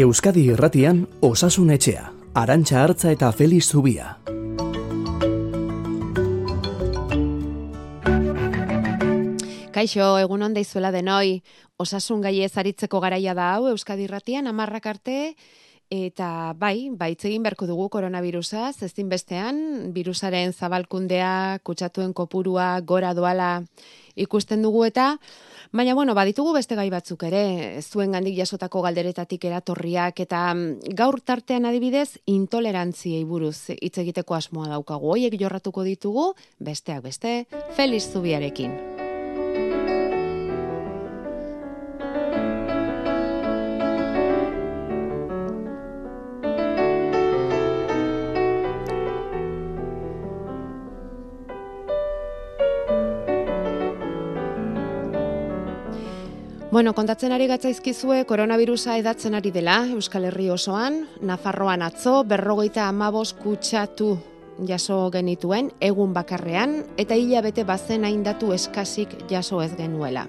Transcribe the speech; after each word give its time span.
Euskadi 0.00 0.46
Irratian 0.48 1.02
Osasun 1.20 1.74
Etxea, 1.74 2.06
Arantxa 2.32 2.78
Hartza 2.80 3.10
eta 3.12 3.28
Feliz 3.36 3.66
Zubia. 3.68 4.14
Kaixo, 9.74 10.06
egun 10.22 10.46
onda 10.46 10.62
izuela 10.64 10.88
denoi, 10.94 11.42
osasun 11.76 12.22
gai 12.24 12.32
aritzeko 12.48 13.00
garaia 13.04 13.34
da 13.34 13.50
hau, 13.52 13.68
Euskadi 13.68 14.08
Irratian, 14.08 14.48
amarrak 14.48 14.86
arte, 14.86 15.34
Eta 15.90 16.54
bai, 16.54 16.86
baitz 16.94 17.24
egin 17.26 17.42
beharko 17.42 17.66
dugu 17.66 17.88
koronavirusa, 17.90 18.68
ezin 18.86 19.08
bestean, 19.10 19.56
virusaren 19.90 20.52
zabalkundea, 20.52 21.58
kutsatuen 21.66 22.12
kopurua, 22.14 22.76
gora 22.86 23.10
doala 23.12 23.64
ikusten 24.14 24.62
dugu 24.62 24.84
eta, 24.86 25.16
baina 25.72 25.96
bueno, 25.98 26.14
baditugu 26.14 26.54
beste 26.54 26.78
gai 26.78 26.86
batzuk 26.94 27.26
ere, 27.26 27.82
zuen 27.82 28.14
gandik 28.14 28.38
jasotako 28.38 28.84
galderetatik 28.86 29.48
eratorriak 29.50 30.22
eta 30.22 30.44
mm, 30.54 30.94
gaur 30.94 31.18
tartean 31.26 31.66
adibidez, 31.66 32.20
intolerantziei 32.26 33.24
buruz 33.24 33.74
hitz 33.74 33.96
egiteko 33.98 34.38
asmoa 34.38 34.70
daukagu. 34.76 35.10
Hoiek 35.16 35.34
jorratuko 35.42 35.82
ditugu, 35.82 36.30
besteak 36.62 37.02
beste, 37.10 37.36
Feliz 37.74 38.06
Zubiarekin. 38.12 38.99
Bueno, 56.70 56.92
kontatzen 56.94 57.32
ari 57.34 57.48
gatzaizkizue 57.50 58.20
koronavirusa 58.30 58.94
edatzen 59.00 59.34
ari 59.34 59.50
dela 59.50 59.80
Euskal 59.90 60.28
Herri 60.28 60.44
osoan, 60.54 61.00
Nafarroan 61.26 61.82
atzo, 61.82 62.20
berrogeita 62.22 62.84
amabos 62.86 63.32
kutsatu 63.34 64.12
jaso 64.68 65.00
genituen, 65.10 65.72
egun 65.82 66.12
bakarrean, 66.14 66.76
eta 66.94 67.18
hilabete 67.18 67.64
bazen 67.66 68.06
haindatu 68.06 68.52
eskasik 68.54 69.16
jaso 69.32 69.58
ez 69.64 69.72
genuela. 69.74 70.28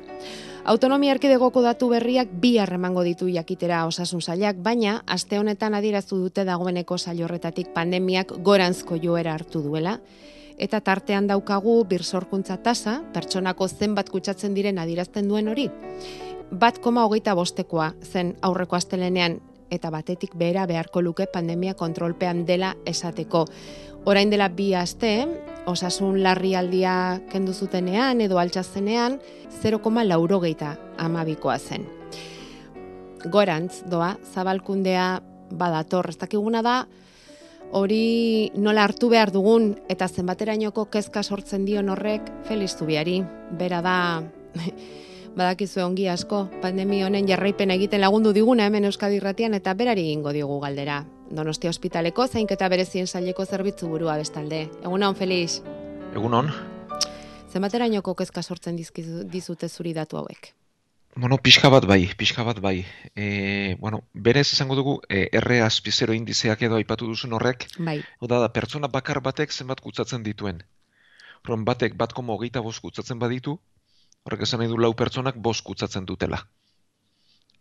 Autonomia 0.65 1.13
erkidegoko 1.13 1.61
datu 1.61 1.91
berriak 1.93 2.33
bi 2.41 2.55
harremango 2.57 3.05
ditu 3.05 3.29
jakitera 3.29 3.85
osasun 3.85 4.25
zailak, 4.25 4.57
baina 4.65 5.03
aste 5.05 5.37
honetan 5.37 5.77
adiraztu 5.77 6.17
dute 6.23 6.41
dagoeneko 6.47 6.97
zailorretatik 6.97 7.69
pandemiak 7.75 8.33
goranzko 8.41 8.97
joera 8.97 9.37
hartu 9.37 9.61
duela, 9.61 9.99
eta 10.57 10.81
tartean 10.81 11.29
daukagu 11.29 11.83
birsorkuntza 11.89 12.57
tasa, 12.65 12.99
pertsonako 13.13 13.67
zenbat 13.67 14.09
kutsatzen 14.09 14.57
diren 14.57 14.81
adirazten 14.81 15.29
duen 15.29 15.47
hori 15.49 15.69
bat 16.51 16.79
koma 16.79 17.05
hogeita 17.05 17.35
bostekoa 17.35 17.91
zen 18.03 18.35
aurreko 18.41 18.75
astelenean 18.75 19.39
eta 19.71 19.91
batetik 19.91 20.35
behera 20.35 20.65
beharko 20.67 21.01
luke 21.01 21.25
pandemia 21.31 21.73
kontrolpean 21.73 22.45
dela 22.45 22.75
esateko. 22.85 23.45
Orain 24.05 24.29
dela 24.29 24.49
bi 24.49 24.73
aste, 24.75 25.27
osasun 25.65 26.21
larrialdia 26.23 27.21
kendu 27.31 27.53
zutenean 27.53 28.21
edo 28.21 28.39
altxazenean 28.41 29.19
0,laurogeita 29.61 30.07
laurogeita 30.09 30.75
amabikoa 30.97 31.57
zen. 31.59 31.85
Gorantz 33.29 33.83
doa, 33.85 34.15
zabalkundea 34.33 35.21
badator, 35.51 36.09
ez 36.09 36.17
dakiguna 36.17 36.63
da, 36.65 36.85
hori 37.71 38.51
nola 38.55 38.83
hartu 38.83 39.09
behar 39.09 39.31
dugun 39.31 39.75
eta 39.89 40.07
zenbaterainoko 40.07 40.87
kezka 40.91 41.23
sortzen 41.23 41.65
dion 41.65 41.89
horrek 41.89 42.27
Feliz 42.49 42.73
Zubiari, 42.75 43.21
bera 43.51 43.81
da 43.85 43.95
badakizu 45.35 45.81
ongi 45.85 46.07
asko, 46.11 46.45
pandemi 46.61 47.01
honen 47.03 47.27
jarraipen 47.27 47.71
egiten 47.71 48.01
lagundu 48.01 48.33
diguna 48.35 48.65
hemen 48.67 48.85
Euskadi 48.89 49.19
Irratian 49.19 49.53
eta 49.57 49.73
berari 49.73 50.03
egingo 50.09 50.33
digu 50.35 50.59
galdera. 50.59 51.01
Donostia 51.31 51.71
Ospitaleko 51.71 52.27
zainketa 52.27 52.67
berezien 52.69 53.07
saileko 53.07 53.45
zerbitzu 53.45 53.87
burua 53.87 54.17
bestalde. 54.19 54.65
Egun 54.83 55.03
hon, 55.03 55.15
Felix? 55.15 55.61
Egun 56.13 56.33
hon. 56.35 56.51
Zenbaterainoko 57.51 58.15
kezka 58.15 58.43
sortzen 58.43 58.75
dizute 58.75 59.69
zuri 59.69 59.93
datu 59.93 60.17
hauek? 60.17 60.53
Bueno, 61.15 61.35
pixka 61.43 61.67
bat 61.69 61.83
bai, 61.87 62.05
pixka 62.17 62.43
bat 62.47 62.59
bai. 62.63 62.85
E, 63.15 63.75
bueno, 63.79 64.03
berez 64.13 64.53
esango 64.53 64.77
dugu, 64.79 65.01
e, 65.09 65.27
R 65.39 65.59
azpizero 65.63 66.13
indizeak 66.15 66.61
edo 66.63 66.77
aipatu 66.77 67.07
duzun 67.07 67.33
horrek, 67.35 67.67
bai. 67.79 67.97
oda 68.19 68.39
da, 68.39 68.51
pertsona 68.55 68.87
bakar 68.87 69.19
batek 69.19 69.51
zenbat 69.51 69.81
kutsatzen 69.83 70.23
dituen. 70.23 70.63
Horren 71.43 71.65
batek 71.67 71.97
bat 71.99 72.13
komo 72.13 72.37
hogeita 72.37 72.61
bost 72.63 72.79
kutsatzen 72.79 73.19
baditu, 73.19 73.57
Horrek 74.25 74.43
esan 74.45 74.61
nahi 74.61 74.69
du 74.69 74.77
lau 74.77 74.91
pertsonak 74.97 75.37
bost 75.47 75.63
kutsatzen 75.65 76.05
dutela. 76.05 76.43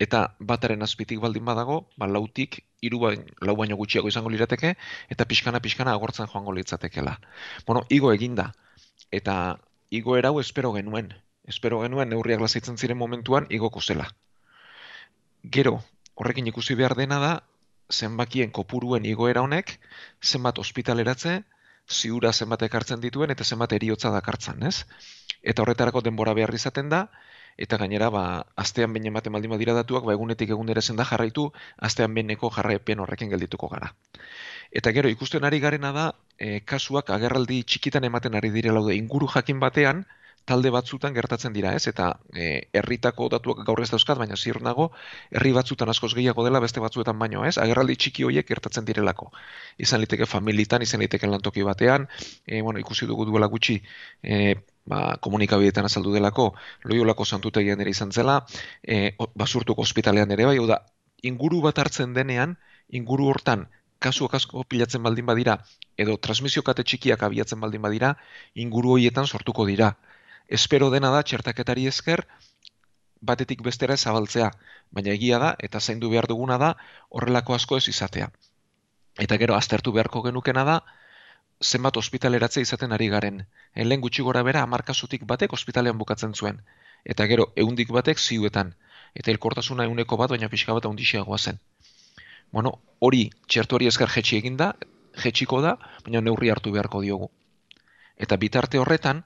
Eta 0.00 0.21
bataren 0.41 0.82
azpitik 0.82 1.21
baldin 1.21 1.44
badago, 1.44 1.76
ba, 2.00 2.06
lautik, 2.09 2.62
iru 2.81 3.00
bain, 3.03 3.25
lau 3.44 3.54
baino 3.56 3.76
gutxiago 3.76 4.09
izango 4.09 4.32
lirateke, 4.32 4.75
eta 5.12 5.26
pixkana-pixkana 5.28 5.93
agortzen 5.93 6.28
joango 6.32 6.54
litzatekela. 6.56 7.19
Bueno, 7.66 7.84
igo 7.91 8.12
eginda. 8.12 8.50
Eta 9.10 9.34
igo 9.91 10.16
erau 10.16 10.38
espero 10.41 10.72
genuen. 10.72 11.12
Espero 11.44 11.82
genuen 11.82 12.09
neurriak 12.12 12.41
lasaitzen 12.41 12.78
ziren 12.78 12.97
momentuan 12.97 13.47
igoko 13.50 13.81
zela. 13.81 14.09
Gero, 15.56 15.81
horrekin 16.15 16.48
ikusi 16.48 16.77
behar 16.81 16.97
dena 16.97 17.21
da, 17.21 17.32
zenbakien 17.91 18.53
kopuruen 18.56 19.06
igoera 19.09 19.42
honek, 19.44 19.78
zenbat 20.22 20.60
ospitaleratze, 20.62 21.41
ziura 21.91 22.32
zenbat 22.32 22.62
ekartzen 22.62 23.00
dituen, 23.04 23.32
eta 23.34 23.44
zenbat 23.44 23.72
eriotza 23.77 24.12
dakartzen, 24.15 24.62
ez? 24.62 24.84
Eta 25.43 25.62
horretarako 25.62 26.03
denbora 26.05 26.34
behar 26.34 26.55
izaten 26.55 26.89
da, 26.89 27.09
eta 27.56 27.77
gainera, 27.77 28.09
ba, 28.11 28.23
astean 28.56 28.93
behin 28.95 29.11
ematen 29.11 29.33
baldin 29.33 29.53
badira 29.53 29.75
datuak, 29.77 30.05
ba, 30.09 30.15
egunetik 30.17 30.51
egunera 30.56 30.83
zen 30.83 30.97
da 30.97 31.05
jarraitu, 31.05 31.51
astean 31.77 32.15
behineko 32.15 32.51
jarraipen 32.55 33.03
horrekin 33.05 33.33
geldituko 33.33 33.69
gara. 33.69 33.93
Eta 34.71 34.93
gero, 34.97 35.11
ikusten 35.12 35.45
ari 35.45 35.61
garena 35.61 35.93
da, 35.93 36.06
e, 36.39 36.61
kasuak 36.61 37.11
agerraldi 37.11 37.62
txikitan 37.65 38.06
ematen 38.09 38.39
ari 38.39 38.51
dire 38.55 38.73
laude 38.73 38.97
inguru 38.97 39.28
jakin 39.34 39.61
batean, 39.61 40.06
talde 40.50 40.71
batzutan 40.75 41.15
gertatzen 41.15 41.55
dira, 41.55 41.72
ez? 41.78 41.87
Eta 41.91 42.09
e, 42.34 42.47
herritako 42.75 43.28
datuak 43.31 43.62
gaur 43.69 43.83
ez 43.84 43.91
dauzkat, 43.93 44.19
baina 44.19 44.37
ziur 44.37 44.59
nago, 44.66 44.88
herri 45.31 45.53
batzutan 45.55 45.93
askoz 45.93 46.11
gehiago 46.19 46.44
dela 46.47 46.62
beste 46.65 46.83
batzuetan 46.83 47.19
baino, 47.21 47.44
ez? 47.47 47.55
Agerraldi 47.62 47.97
txiki 48.03 48.27
horiek 48.27 48.49
gertatzen 48.49 48.89
direlako. 48.89 49.31
Izan 49.87 50.03
liteke 50.03 50.27
familitan, 50.27 50.83
izan 50.87 51.05
liteke 51.05 51.31
lantoki 51.31 51.66
batean, 51.66 52.09
e, 52.47 52.62
bueno, 52.66 52.83
ikusi 52.83 53.06
dugu 53.10 53.28
duela 53.31 53.50
gutxi, 53.53 53.78
e, 54.22 54.56
ba, 54.91 55.00
komunikabideetan 55.22 55.87
azaldu 55.87 56.16
delako, 56.19 56.50
loiolako 56.91 57.28
santutegian 57.37 57.87
ere 57.87 57.94
izan 57.94 58.10
zela, 58.10 58.41
e, 58.83 59.15
basurtuko 59.39 59.87
ospitalean 59.87 60.34
ere 60.34 60.50
bai, 60.50 60.59
da, 60.75 60.83
inguru 61.31 61.62
bat 61.69 61.78
hartzen 61.78 62.16
denean, 62.16 62.59
inguru 62.91 63.31
hortan, 63.31 63.69
kasu 64.03 64.27
asko 64.34 64.65
pilatzen 64.65 65.03
baldin 65.06 65.28
badira, 65.31 65.60
edo 66.00 66.16
transmisio 66.16 66.65
kate 66.66 66.83
txikiak 66.83 67.22
abiatzen 67.22 67.60
baldin 67.60 67.83
badira, 67.84 68.16
inguru 68.66 68.97
horietan 68.97 69.28
sortuko 69.28 69.69
dira 69.69 69.94
espero 70.59 70.91
dena 70.91 71.11
da 71.15 71.22
txertaketari 71.22 71.87
esker 71.87 72.27
batetik 73.21 73.62
bestera 73.62 73.97
zabaltzea, 73.97 74.50
baina 74.91 75.12
egia 75.16 75.38
da 75.38 75.50
eta 75.69 75.81
zaindu 75.81 76.11
behar 76.11 76.27
duguna 76.27 76.59
da 76.59 76.71
horrelako 77.09 77.55
asko 77.55 77.77
ez 77.77 77.87
izatea. 77.93 78.31
Eta 79.19 79.37
gero 79.43 79.56
aztertu 79.56 79.93
beharko 79.93 80.22
genukena 80.27 80.65
da 80.65 80.77
zenbat 81.62 81.97
ospitaleratze 82.00 82.62
izaten 82.65 82.93
ari 82.97 83.09
garen. 83.12 83.43
Helen 83.75 84.00
gutxi 84.00 84.22
gora 84.22 84.43
bera 84.43 84.62
amarkasutik 84.66 85.27
batek 85.33 85.53
ospitalean 85.53 85.99
bukatzen 85.99 86.34
zuen. 86.34 86.62
Eta 87.05 87.27
gero 87.27 87.53
eundik 87.56 87.93
batek 87.93 88.19
ziuetan. 88.19 88.75
Eta 89.15 89.31
elkortasuna 89.31 89.84
euneko 89.84 90.16
bat, 90.16 90.31
baina 90.31 90.49
pixka 90.49 90.72
bat 90.72 90.87
ondixeagoa 90.87 91.39
zen. 91.39 91.59
Bueno, 92.53 92.78
hori 92.99 93.31
txertu 93.47 93.77
hori 93.77 93.89
esker 93.91 94.09
jetxi 94.09 94.39
eginda, 94.39 94.72
jetxiko 95.25 95.60
da, 95.60 95.77
baina 96.05 96.22
neurri 96.25 96.50
hartu 96.50 96.72
beharko 96.72 97.03
diogu. 97.03 97.31
Eta 98.16 98.37
bitarte 98.37 98.78
horretan, 98.78 99.25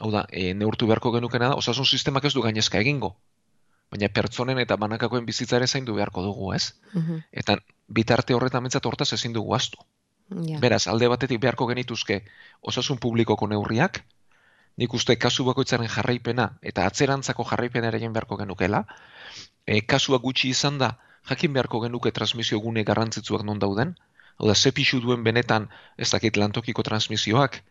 hau 0.00 0.10
da, 0.10 0.26
e, 0.30 0.52
neurtu 0.54 0.88
beharko 0.90 1.12
genukena 1.14 1.52
da, 1.52 1.58
osasun 1.60 1.86
sistemak 1.86 2.24
ez 2.24 2.34
du 2.34 2.42
gainezka 2.42 2.80
egingo. 2.80 3.14
Baina 3.92 4.08
pertsonen 4.08 4.58
eta 4.58 4.76
banakakoen 4.80 5.26
bizitza 5.26 5.56
ere 5.60 5.66
zaindu 5.66 5.94
beharko 5.94 6.22
dugu, 6.22 6.52
ez? 6.54 6.74
Mhm. 6.92 7.20
Eta 7.32 7.58
bitarte 7.86 8.34
horretan 8.34 8.62
mentzat 8.62 8.86
hortaz 8.86 9.12
ezin 9.12 9.32
dugu 9.32 9.54
astu. 9.54 9.78
Beraz, 10.60 10.86
alde 10.88 11.08
batetik 11.08 11.40
beharko 11.40 11.66
genituzke 11.68 12.24
osasun 12.62 12.98
publikoko 12.98 13.46
neurriak, 13.46 14.00
nik 14.80 14.94
uste 14.94 15.16
kasu 15.20 15.44
bakoitzaren 15.44 15.88
jarraipena 15.88 16.46
eta 16.62 16.86
atzerantzako 16.86 17.44
jarraipena 17.50 17.92
ere 17.92 18.08
beharko 18.08 18.38
genukela, 18.40 18.84
e, 19.66 19.80
kasua 19.82 20.18
gutxi 20.18 20.48
izan 20.48 20.78
da, 20.78 20.98
jakin 21.28 21.52
beharko 21.52 21.80
genuke 21.80 22.10
transmisio 22.10 22.58
gune 22.60 22.84
garrantzitsuak 22.84 23.44
non 23.44 23.58
dauden, 23.58 23.94
hau 24.38 24.48
da, 24.48 24.54
ze 24.54 24.72
duen 25.00 25.22
benetan 25.22 25.68
ez 25.96 26.10
dakit 26.10 26.36
lantokiko 26.36 26.82
transmisioak, 26.82 27.62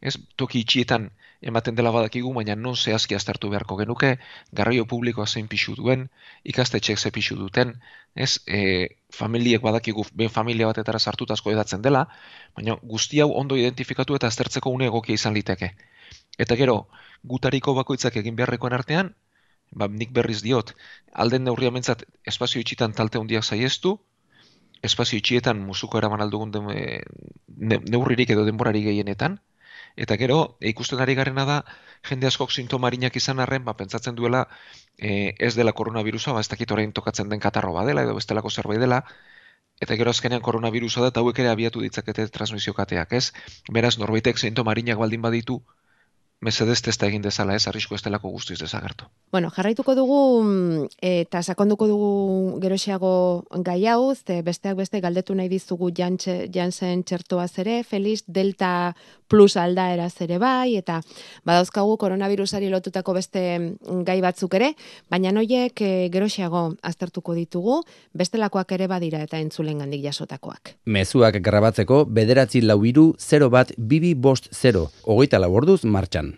ez, 0.00 0.16
toki 0.36 0.60
itxietan 0.60 1.10
ematen 1.40 1.74
dela 1.76 1.90
badakigu, 1.94 2.32
baina 2.34 2.56
non 2.56 2.76
zehazki 2.76 3.14
aztertu 3.14 3.50
beharko 3.52 3.76
genuke, 3.76 4.16
garraio 4.52 4.86
publikoa 4.86 5.26
zein 5.26 5.48
pixu 5.48 5.74
duen, 5.76 6.08
ikastetxeek 6.44 6.98
ze 6.98 7.10
pixu 7.10 7.36
duten, 7.36 7.74
ez, 8.14 8.40
e, 8.46 8.88
familiek 9.12 9.62
badakigu 9.62 10.04
ben 10.14 10.30
familia 10.30 10.66
batetara 10.66 10.98
sartutazko 10.98 11.52
edatzen 11.52 11.82
dela, 11.82 12.06
baina 12.56 12.78
guzti 12.82 13.20
hau 13.20 13.30
ondo 13.32 13.56
identifikatu 13.56 14.16
eta 14.16 14.26
aztertzeko 14.32 14.70
une 14.70 14.86
egokia 14.86 15.14
izan 15.14 15.34
liteke. 15.34 15.74
Eta 16.38 16.56
gero, 16.56 16.88
gutariko 17.24 17.74
bakoitzak 17.74 18.16
egin 18.16 18.36
beharrekoen 18.36 18.72
artean, 18.72 19.14
ba, 19.72 19.88
nik 19.88 20.12
berriz 20.12 20.42
diot, 20.42 20.74
alden 21.12 21.44
neurria 21.44 21.70
mentzat 21.70 22.04
espazio 22.24 22.60
itxitan 22.60 22.92
talte 22.92 23.18
hundiak 23.18 23.44
zaiestu, 23.44 23.98
espazio 24.82 25.18
itxietan 25.18 25.60
musuko 25.60 25.98
eraman 25.98 26.22
aldugun 26.24 26.52
de, 26.54 26.60
neurririk 27.90 28.30
edo 28.30 28.44
denborari 28.44 28.82
gehienetan, 28.84 29.40
eta 29.96 30.16
gero, 30.20 30.56
ikusten 30.60 31.00
ari 31.00 31.14
garena 31.18 31.44
da, 31.48 31.56
jende 32.08 32.28
askok 32.28 32.52
sintomarinak 32.52 33.16
izan 33.16 33.40
arren, 33.40 33.64
ba, 33.64 33.74
pentsatzen 33.78 34.14
duela 34.18 34.44
e, 34.98 35.34
ez 35.38 35.54
dela 35.56 35.72
koronavirusa, 35.72 36.34
ba, 36.36 36.44
ez 36.44 36.50
dakit 36.52 36.76
orain 36.76 36.92
tokatzen 36.92 37.32
den 37.32 37.40
katarro 37.40 37.72
badela, 37.72 38.04
edo 38.04 38.14
bestelako 38.18 38.52
zerbait 38.52 38.80
dela, 38.80 39.02
eta 39.80 39.96
gero 39.96 40.12
azkenean 40.12 40.44
koronavirusa 40.44 41.00
da, 41.04 41.12
eta 41.12 41.24
hauek 41.24 41.40
ere 41.44 41.52
abiatu 41.52 41.82
ditzakete 41.84 42.28
transmisio 42.36 42.76
kateak, 42.76 43.16
ez? 43.16 43.32
Beraz, 43.72 43.96
norbaitek 43.98 44.38
sintomarinak 44.44 45.00
baldin 45.00 45.24
baditu, 45.24 45.60
mesedez 46.40 46.82
testa 46.84 47.08
egin 47.08 47.22
dezala 47.24 47.54
ez, 47.56 47.64
arrisko 47.68 47.96
ez 47.96 48.02
delako 48.04 48.30
guztiz 48.34 48.58
dezagertu. 48.60 49.06
Bueno, 49.32 49.50
jarraituko 49.50 49.94
dugu 49.96 50.18
mm, 50.42 50.88
eta 51.00 51.42
sakonduko 51.42 51.88
dugu 51.88 52.10
geroxiago 52.60 53.12
gai 53.64 53.80
hau, 53.88 54.12
besteak 54.44 54.76
beste 54.76 55.00
galdetu 55.00 55.34
nahi 55.34 55.48
dizugu 55.48 55.90
jantzen 55.96 57.04
txertoaz 57.04 57.52
ere, 57.64 57.82
Feliz 57.84 58.22
Delta 58.26 58.94
Plus 59.28 59.56
aldaera 59.56 60.06
ere 60.20 60.38
bai, 60.38 60.76
eta 60.76 61.00
badauzkagu 61.44 61.96
koronavirusari 61.98 62.68
lotutako 62.70 63.14
beste 63.16 63.42
gai 64.06 64.20
batzuk 64.20 64.54
ere, 64.54 64.72
baina 65.10 65.32
noiek 65.32 65.82
e, 65.82 66.08
geroxiago 66.12 66.76
aztertuko 66.82 67.34
ditugu, 67.34 67.80
bestelakoak 68.14 68.72
ere 68.72 68.86
badira 68.86 69.24
eta 69.26 69.40
entzulen 69.42 69.82
gandik 69.82 70.04
jasotakoak. 70.04 70.76
Mezuak 70.86 71.40
grabatzeko 71.42 72.04
bederatzi 72.06 72.62
lau 72.62 72.82
iru 72.84 73.14
0 73.18 73.50
bat 73.50 73.72
bibi 73.76 74.14
bost 74.14 74.48
0, 74.54 74.86
hogeita 75.04 75.42
laborduz 75.42 75.82
martxan 75.84 76.36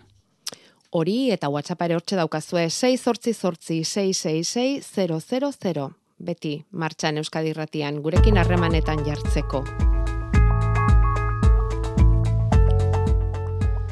hori 0.90 1.30
eta 1.34 1.50
WhatsApp 1.52 1.82
ere 1.84 1.98
hortxe 1.98 2.16
daukazue 2.16 2.70
6 2.70 2.96
sortzi 2.96 3.34
sortzi 3.34 3.82
666 3.84 5.90
beti 6.18 6.64
martxan 6.72 7.22
Euskadi 7.22 7.54
Irratian 7.54 8.02
gurekin 8.02 8.38
harremanetan 8.38 9.04
jartzeko. 9.06 9.87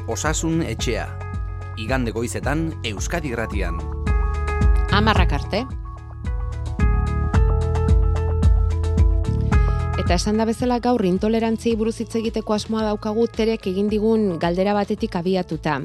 Osasun 0.07 0.61
etxea. 0.63 1.03
Igande 1.83 2.13
goizetan 2.15 2.69
Euskadi 2.87 3.33
Irratian. 3.33 3.81
Amarrak 4.95 5.33
arte. 5.35 5.59
Eta 9.99 10.15
esan 10.15 10.39
da 10.39 10.47
bezala 10.47 10.79
gaur 10.79 11.03
intolerantzi 11.03 11.75
buruz 11.75 11.97
hitz 11.99 12.13
egiteko 12.21 12.55
asmoa 12.55 12.85
daukagu 12.87 13.27
terek 13.27 13.67
egin 13.67 13.91
digun 13.91 14.37
galdera 14.39 14.71
batetik 14.77 15.19
abiatuta. 15.19 15.81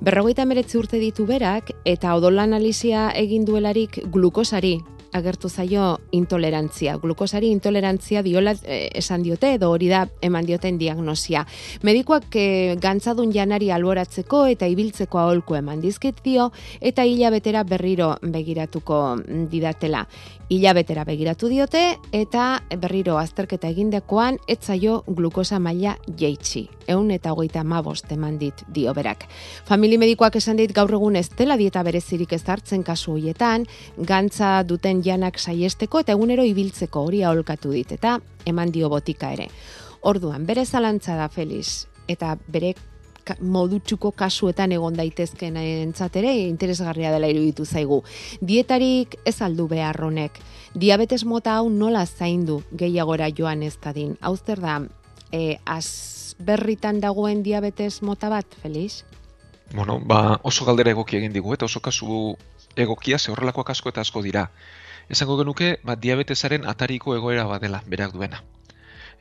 Berrogeita 0.00 0.48
meretzi 0.48 0.80
urte 0.80 0.96
ditu 0.96 1.28
berak 1.28 1.74
eta 1.84 2.16
odol 2.16 2.40
analizia 2.40 3.10
egin 3.12 3.44
duelarik 3.44 4.00
glukosari 4.08 4.78
agertu 5.12 5.48
zaio 5.48 5.98
intolerantzia. 6.12 6.96
Glukosari 6.98 7.50
intolerantzia 7.50 8.22
diola 8.22 8.54
eh, 8.64 8.88
esan 8.94 9.22
diote 9.22 9.54
edo 9.54 9.70
hori 9.70 9.88
da 9.88 10.06
eman 10.22 10.46
dioten 10.46 10.78
diagnosia. 10.78 11.44
Medikoak 11.82 12.36
e, 12.36 12.76
gantzadun 12.80 13.32
janari 13.32 13.70
alboratzeko 13.70 14.44
eta 14.52 14.66
ibiltzeko 14.66 15.18
aholku 15.18 15.58
eman 15.58 15.80
dizkit 15.80 16.22
dio 16.24 16.50
eta 16.80 17.04
hilabetera 17.04 17.64
berriro 17.64 18.16
begiratuko 18.22 19.18
didatela. 19.50 20.06
Hilabetera 20.48 21.04
begiratu 21.04 21.48
diote 21.52 21.98
eta 22.12 22.62
berriro 22.80 23.18
azterketa 23.20 23.68
egindekoan 23.68 24.38
etzaio 24.48 25.02
glukosa 25.06 25.58
maila 25.58 25.98
jeitsi. 26.16 26.68
Eun 26.88 27.10
eta 27.12 27.34
hogeita 27.34 27.64
mabost 27.68 28.08
eman 28.12 28.38
dit 28.40 28.62
dio 28.72 28.94
berak. 28.96 29.26
Famili 29.68 29.98
medikoak 30.00 30.38
esan 30.40 30.56
dit 30.56 30.72
gaur 30.72 30.94
egun 30.96 31.16
ez 31.20 31.28
dela 31.36 31.58
dieta 31.60 31.82
berezirik 31.84 32.32
ez 32.32 32.42
hartzen 32.48 32.82
kasu 32.82 33.12
hoietan, 33.18 33.66
gantza 33.98 34.62
duten 34.64 34.97
janak 35.04 35.38
saiesteko 35.38 36.00
eta 36.00 36.12
egunero 36.12 36.44
ibiltzeko 36.44 37.02
hori 37.08 37.22
aholkatu 37.24 37.72
dit 37.72 37.92
eta 37.92 38.18
eman 38.46 38.72
dio 38.72 38.88
botika 38.88 39.32
ere. 39.32 39.48
Orduan, 40.02 40.46
bere 40.46 40.64
zalantza 40.64 41.16
da 41.16 41.28
Feliz 41.28 41.86
eta 42.08 42.36
bere 42.48 42.74
modutsuko 43.40 44.12
kasuetan 44.16 44.72
egon 44.72 44.96
daitezken 44.96 45.56
entzatere 45.60 46.32
interesgarria 46.46 47.10
dela 47.12 47.28
iruditu 47.28 47.66
zaigu. 47.66 48.02
Dietarik 48.40 49.18
ez 49.26 49.40
aldu 49.42 49.68
behar 49.68 50.00
honek. 50.04 50.38
Diabetes 50.74 51.24
mota 51.24 51.58
hau 51.58 51.68
nola 51.70 52.06
zaindu 52.06 52.62
gehiagora 52.72 53.28
joan 53.36 53.62
ez 53.62 53.76
dadin. 53.82 54.16
Hauzter 54.20 54.60
da, 54.60 54.80
e, 55.32 55.58
azberritan 55.66 57.00
dagoen 57.00 57.42
diabetes 57.42 58.02
mota 58.02 58.28
bat, 58.28 58.46
Feliz? 58.62 59.04
Bueno, 59.74 60.00
ba, 60.00 60.40
oso 60.42 60.64
galdera 60.64 60.94
egoki 60.94 61.18
egin 61.18 61.32
digu, 61.32 61.52
eta 61.52 61.66
oso 61.66 61.80
kasu 61.80 62.36
egokia 62.76 63.18
ze 63.18 63.32
horrelakoak 63.32 63.70
asko 63.70 63.90
eta 63.92 64.00
asko 64.00 64.22
dira. 64.22 64.48
Esango 65.08 65.38
genuke, 65.40 65.78
ba, 65.84 65.96
diabetesaren 65.96 66.68
atariko 66.68 67.16
egoera 67.16 67.48
badela, 67.48 67.82
berak 67.86 68.12
duena 68.12 68.44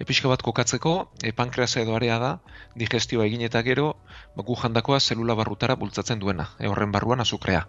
epixka 0.04 0.30
bat 0.30 0.44
kokatzeko, 0.45 0.94
e, 1.24 1.34
pankreasa 1.34 1.81
edo 1.81 1.95
area 1.98 2.18
da, 2.22 2.31
digestioa 2.78 3.25
egin 3.25 3.44
eta 3.48 3.63
gero, 3.66 3.88
ba, 4.36 4.45
gu 4.45 4.56
jandakoa 4.62 5.00
zelula 5.00 5.36
barrutara 5.39 5.75
bultzatzen 5.75 6.22
duena, 6.22 6.51
e, 6.60 6.69
horren 6.69 6.94
barruan 6.94 7.24
azukrea. 7.24 7.66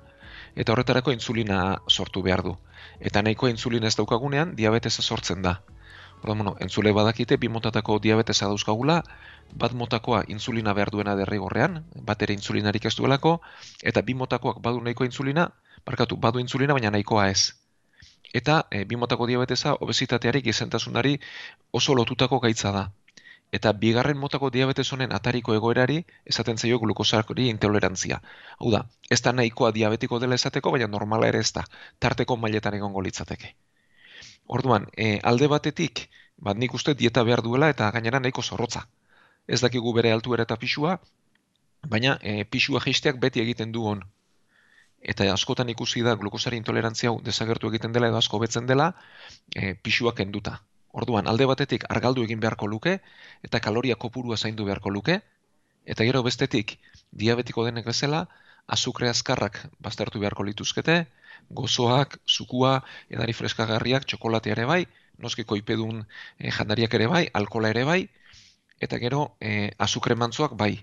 Eta 0.56 0.72
horretarako 0.72 1.12
insulina 1.12 1.58
sortu 1.88 2.22
behar 2.22 2.42
du. 2.42 2.54
Eta 3.00 3.22
nahiko 3.22 3.48
insulina 3.48 3.88
ez 3.88 3.96
daukagunean, 3.96 4.54
diabetesa 4.56 5.02
sortzen 5.02 5.42
da. 5.42 5.60
Horda, 6.20 6.34
bueno, 6.34 6.54
entzule 6.60 6.92
badakite, 6.92 7.36
bi 7.38 7.48
motatako 7.48 7.98
diabetesa 8.02 8.48
dauzkagula, 8.50 9.02
bat 9.54 9.72
motakoa 9.72 10.24
insulina 10.28 10.74
behar 10.74 10.90
duena 10.90 11.14
derrigorrean, 11.16 11.84
bat 12.10 12.22
ere 12.26 12.34
insulinarik 12.34 12.90
ez 12.90 12.96
duelako, 12.98 13.38
eta 13.82 14.02
bi 14.02 14.18
motakoak 14.18 14.60
badu 14.64 14.82
nahiko 14.82 15.06
insulina, 15.06 15.48
barkatu, 15.86 16.16
badu 16.16 16.42
insulina, 16.42 16.74
baina 16.74 16.90
nahikoa 16.90 17.30
ez 17.30 17.54
eta 18.34 18.66
e, 18.70 18.84
bi 18.84 18.96
motako 18.96 19.26
diabetesa 19.26 19.74
obesitateari 19.80 20.42
gizentasunari 20.42 21.18
oso 21.72 21.94
lotutako 21.94 22.40
gaitza 22.40 22.72
da. 22.72 22.90
Eta 23.52 23.72
bigarren 23.72 24.18
motako 24.20 24.50
diabetes 24.50 24.92
honen 24.92 25.12
atariko 25.12 25.54
egoerari 25.54 26.02
esaten 26.26 26.58
zaio 26.58 26.78
glukosakori 26.78 27.48
intolerantzia. 27.48 28.20
Hau 28.58 28.72
da, 28.74 28.82
ez 29.10 29.20
da 29.22 29.32
nahikoa 29.32 29.70
diabetiko 29.72 30.18
dela 30.20 30.34
esateko, 30.34 30.70
baina 30.74 30.86
normala 30.86 31.28
ere 31.28 31.40
ez 31.40 31.52
da, 31.52 31.64
tarteko 31.98 32.36
mailetan 32.36 32.74
egongo 32.74 33.00
litzateke. 33.00 33.54
Orduan, 34.46 34.86
e, 34.96 35.18
alde 35.22 35.48
batetik, 35.48 36.08
bat 36.36 36.56
nik 36.56 36.74
uste 36.74 36.94
dieta 36.94 37.24
behar 37.24 37.42
duela 37.42 37.70
eta 37.72 37.90
gainera 37.90 38.20
nahiko 38.20 38.42
zorrotza. 38.42 38.84
Ez 39.46 39.60
dakigu 39.64 39.94
bere 39.96 40.12
altu 40.12 40.34
eta 40.36 40.56
pixua, 40.56 40.98
baina 41.88 42.18
e, 42.20 42.44
pixua 42.44 42.84
jeisteak 42.84 43.16
beti 43.16 43.40
egiten 43.40 43.72
du 43.72 43.86
on 43.86 44.04
eta 45.02 45.28
askotan 45.32 45.68
ikusi 45.68 46.02
da 46.02 46.14
glukosari 46.16 46.58
intolerantzia 46.58 47.10
hau 47.10 47.20
desagertu 47.22 47.70
egiten 47.70 47.92
dela 47.92 48.08
edo 48.10 48.18
asko 48.18 48.38
betzen 48.42 48.66
dela 48.66 48.92
e, 49.54 49.74
pixua 49.74 50.14
kenduta. 50.14 50.58
Orduan, 50.92 51.28
alde 51.28 51.46
batetik 51.46 51.84
argaldu 51.88 52.24
egin 52.24 52.40
beharko 52.40 52.66
luke 52.66 52.98
eta 53.44 53.60
kaloria 53.60 53.96
kopurua 53.96 54.36
zaindu 54.36 54.64
beharko 54.64 54.90
luke 54.90 55.20
eta 55.84 56.04
gero 56.04 56.22
bestetik 56.22 56.78
diabetiko 57.12 57.64
denek 57.64 57.86
bezala 57.86 58.26
azukre 58.66 59.08
azkarrak 59.08 59.60
baztertu 59.80 60.20
beharko 60.20 60.44
lituzkete, 60.44 61.06
gozoak, 61.48 62.18
zukua, 62.28 62.82
edari 63.08 63.32
freskagarriak, 63.32 64.04
txokolatea 64.04 64.52
ere 64.52 64.66
bai, 64.68 64.82
noski 65.18 65.44
koipedun 65.44 66.02
e, 66.04 66.50
jandariak 66.50 66.94
ere 66.98 67.06
bai, 67.08 67.22
alkola 67.32 67.70
ere 67.72 67.84
bai, 67.88 68.02
eta 68.80 68.98
gero 69.00 69.22
e, 69.40 69.70
azukre 69.78 70.18
mantzuak 70.20 70.52
bai, 70.60 70.74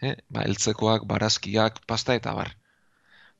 e, 0.00 0.14
ba, 0.30 0.46
eltzekoak, 0.48 1.04
barazkiak, 1.04 1.82
pasta 1.86 2.16
eta 2.16 2.32
bar 2.32 2.54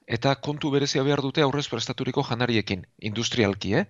eta 0.07 0.35
kontu 0.41 0.71
berezia 0.71 1.03
behar 1.03 1.21
dute 1.23 1.43
aurrez 1.43 1.67
prestaturiko 1.69 2.23
janariekin, 2.23 2.87
industrialki, 3.11 3.75
eh? 3.75 3.87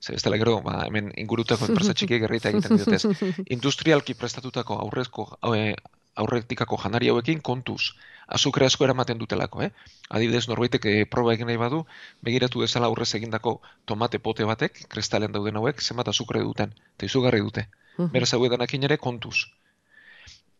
Zer, 0.00 0.14
ez 0.14 0.22
dela 0.22 0.38
gero, 0.38 0.60
ba, 0.62 0.84
hemen 0.86 1.10
ingurutako 1.18 1.66
enpresa 1.66 1.94
txiki 1.94 2.20
gerrita 2.22 2.52
egiten 2.52 2.78
dutez. 2.78 3.02
Industrialki 3.56 4.14
prestatutako 4.14 4.76
aurrezko, 4.84 5.26
eh, 5.56 5.74
aurretikako 6.22 6.78
janari 6.84 7.10
hauekin 7.10 7.42
kontuz. 7.42 7.94
Azukre 8.38 8.66
asko 8.68 8.84
eramaten 8.84 9.18
dutelako, 9.18 9.62
eh? 9.66 9.70
Adibidez, 10.14 10.44
norbaitek 10.50 10.86
e, 10.86 10.94
proba 11.10 11.32
egin 11.34 11.48
nahi 11.50 11.58
badu, 11.58 11.84
begiratu 12.22 12.62
dezala 12.62 12.90
aurrez 12.92 13.08
egindako 13.18 13.56
tomate 13.88 14.20
pote 14.20 14.46
batek, 14.46 14.84
kristalen 14.92 15.32
dauden 15.32 15.58
hauek, 15.58 15.80
zenbat 15.82 16.10
azukre 16.12 16.42
duten, 16.44 16.74
eta 16.96 17.08
izugarri 17.08 17.40
dute. 17.40 17.66
Beraz 17.98 18.34
hau 18.34 18.44
edanak 18.46 18.74
ere 18.78 18.98
kontuz. 18.98 19.48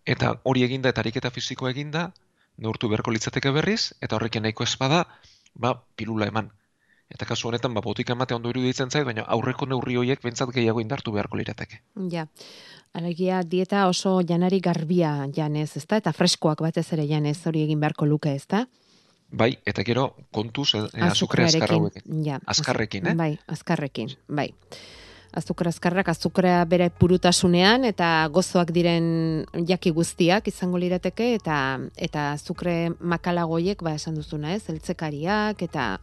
Eta 0.07 0.33
hori 0.43 0.65
eginda 0.65 0.89
eta 0.89 1.05
ariketa 1.05 1.31
fiziko 1.31 1.69
eginda, 1.69 2.09
neurtu 2.59 2.91
beharko 2.91 3.15
litzateke 3.15 3.53
berriz, 3.55 3.95
eta 4.03 4.17
horrekin 4.17 4.45
nahiko 4.45 4.67
espada, 4.67 5.05
ba, 5.55 5.75
pilula 5.97 6.29
eman. 6.31 6.51
Eta 7.09 7.25
kasu 7.25 7.49
honetan, 7.49 7.73
ba, 7.73 7.81
botika 7.81 8.13
emate 8.13 8.37
ondo 8.37 8.51
iruditzen 8.53 8.91
zait, 8.91 9.07
baina 9.07 9.25
aurreko 9.37 9.67
neurri 9.67 9.97
horiek 9.97 10.21
bentsat 10.23 10.53
gehiago 10.53 10.83
indartu 10.85 11.15
beharko 11.15 11.39
lirateke. 11.41 11.81
Ja, 12.13 12.27
alegia 12.93 13.41
dieta 13.43 13.87
oso 13.89 14.19
janari 14.21 14.61
garbia 14.61 15.15
janez, 15.35 15.71
ezta? 15.81 16.03
Eta 16.03 16.13
freskoak 16.13 16.61
batez 16.67 16.85
ere 16.93 17.09
janez 17.09 17.39
hori 17.47 17.65
egin 17.65 17.81
beharko 17.81 18.07
luke, 18.11 18.35
ezta? 18.35 18.67
Bai, 19.31 19.55
eta 19.69 19.85
gero 19.85 20.11
kontuz 20.33 20.71
eh, 20.75 20.85
azukre 21.05 21.45
azkarra 21.45 21.81
Ja, 22.25 22.39
azkarrekin, 22.47 23.11
eh? 23.11 23.15
Bai, 23.15 23.33
azkarrekin, 23.47 24.15
bai. 24.29 24.51
Azukre 25.37 25.69
azkarrak, 25.69 26.09
azukrea 26.09 26.65
bere 26.65 26.89
purutasunean, 26.91 27.85
eta 27.85 28.29
gozoak 28.33 28.73
diren 28.73 29.45
jaki 29.69 29.93
guztiak 29.97 30.49
izango 30.49 30.81
lirateke, 30.81 31.35
eta 31.37 31.79
eta 31.97 32.33
azukre 32.33 32.95
makalagoiek, 33.01 33.83
ba, 33.85 33.95
esan 33.99 34.17
duzuna, 34.19 34.55
ez, 34.57 34.65
eltzekariak, 34.73 35.63
eta 35.69 35.95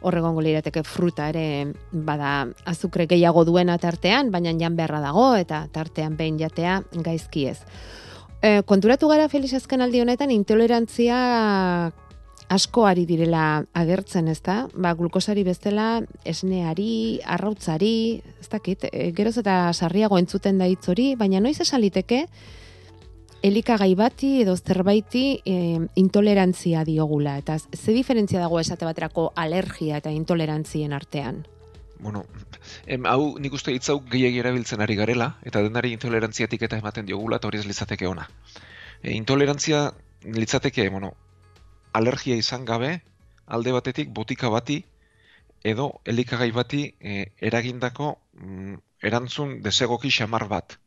horregongo 0.00 0.42
lirateke 0.44 0.84
fruta 0.86 1.28
ere 1.32 1.72
bada 1.90 2.48
azukre 2.70 3.08
gehiago 3.10 3.44
duena 3.44 3.78
tartean, 3.82 4.30
baina 4.30 4.52
jan 4.58 4.76
beharra 4.78 5.00
dago 5.02 5.32
eta 5.36 5.64
tartean 5.74 6.16
behin 6.16 6.38
jatea 6.38 6.82
gaizki 7.04 7.48
ez. 7.50 7.58
E, 8.38 8.62
konturatu 8.62 9.08
gara 9.10 9.28
Felix 9.28 9.56
azken 9.58 9.82
aldi 9.82 10.00
honetan 10.04 10.30
intolerantzia 10.30 11.18
asko 12.48 12.86
ari 12.88 13.04
direla 13.06 13.64
agertzen, 13.76 14.28
ez 14.28 14.40
da? 14.42 14.62
Ba, 14.74 14.94
glukosari 14.96 15.44
bestela, 15.44 16.00
esneari, 16.24 17.20
arrautzari, 17.24 18.22
ez 18.40 18.48
dakit, 18.48 18.88
e, 18.90 19.10
geroz 19.16 19.36
eta 19.42 19.72
sarriago 19.72 20.18
entzuten 20.18 20.58
da 20.58 20.68
hitz 20.68 20.88
hori, 20.88 21.12
baina 21.20 21.42
noiz 21.44 21.58
esaliteke, 21.60 22.24
elikagai 23.42 23.92
bati 23.94 24.32
edo 24.42 24.56
zerbaiti 24.56 25.40
e, 25.44 25.58
intolerantzia 26.00 26.84
diogula. 26.84 27.36
Eta 27.38 27.58
ze 27.58 27.92
diferentzia 27.92 28.40
dago 28.40 28.58
esate 28.60 28.88
baterako 28.88 29.32
alergia 29.36 30.00
eta 30.00 30.10
intolerantzien 30.10 30.92
artean? 30.92 31.44
Bueno, 32.00 32.24
em, 32.86 33.06
hau 33.06 33.38
nik 33.38 33.54
uste 33.54 33.72
hitzau 33.74 34.00
gehiagi 34.10 34.38
erabiltzen 34.38 34.80
ari 34.80 34.96
garela, 34.96 35.32
eta 35.42 35.62
denari 35.62 35.92
intolerantziatik 35.96 36.62
eta 36.62 36.78
ematen 36.78 37.06
diogula, 37.06 37.38
eta 37.38 37.48
hori 37.48 37.58
ez 37.58 37.66
litzateke 37.66 38.06
ona. 38.06 38.28
E, 39.02 39.12
intolerantzia 39.14 39.88
litzateke, 40.24 40.88
bueno, 40.90 41.14
alergia 41.92 42.36
izan 42.36 42.64
gabe, 42.64 43.00
alde 43.46 43.72
batetik 43.72 44.10
botika 44.14 44.48
bati, 44.48 44.82
edo 45.64 46.00
elikagai 46.04 46.50
bati 46.52 46.82
e, 47.00 47.32
eragindako 47.40 48.18
mm, 48.34 48.74
erantzun 49.02 49.60
desegoki 49.62 50.10
xamar 50.10 50.46
bat 50.48 50.78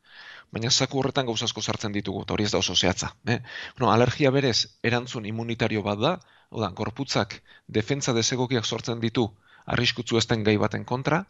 baina 0.52 0.70
zaku 0.70 1.00
horretan 1.00 1.26
gauza 1.26 1.48
asko 1.48 1.62
sartzen 1.62 1.94
ditugu, 1.96 2.24
eta 2.26 2.36
hori 2.36 2.46
ez 2.48 2.52
da 2.52 2.60
oso 2.60 2.76
zehatza. 2.76 3.14
Eh? 3.26 3.40
Bueno, 3.78 3.92
alergia 3.92 4.32
berez 4.36 4.68
erantzun 4.84 5.26
immunitario 5.26 5.84
bat 5.84 6.00
da, 6.00 6.12
oda, 6.50 6.70
gorputzak 6.76 7.38
defentza 7.68 8.14
desegokiak 8.14 8.66
sortzen 8.66 9.00
ditu 9.00 9.30
arriskutzu 9.66 10.20
ezten 10.20 10.44
gai 10.44 10.58
baten 10.58 10.84
kontra, 10.86 11.24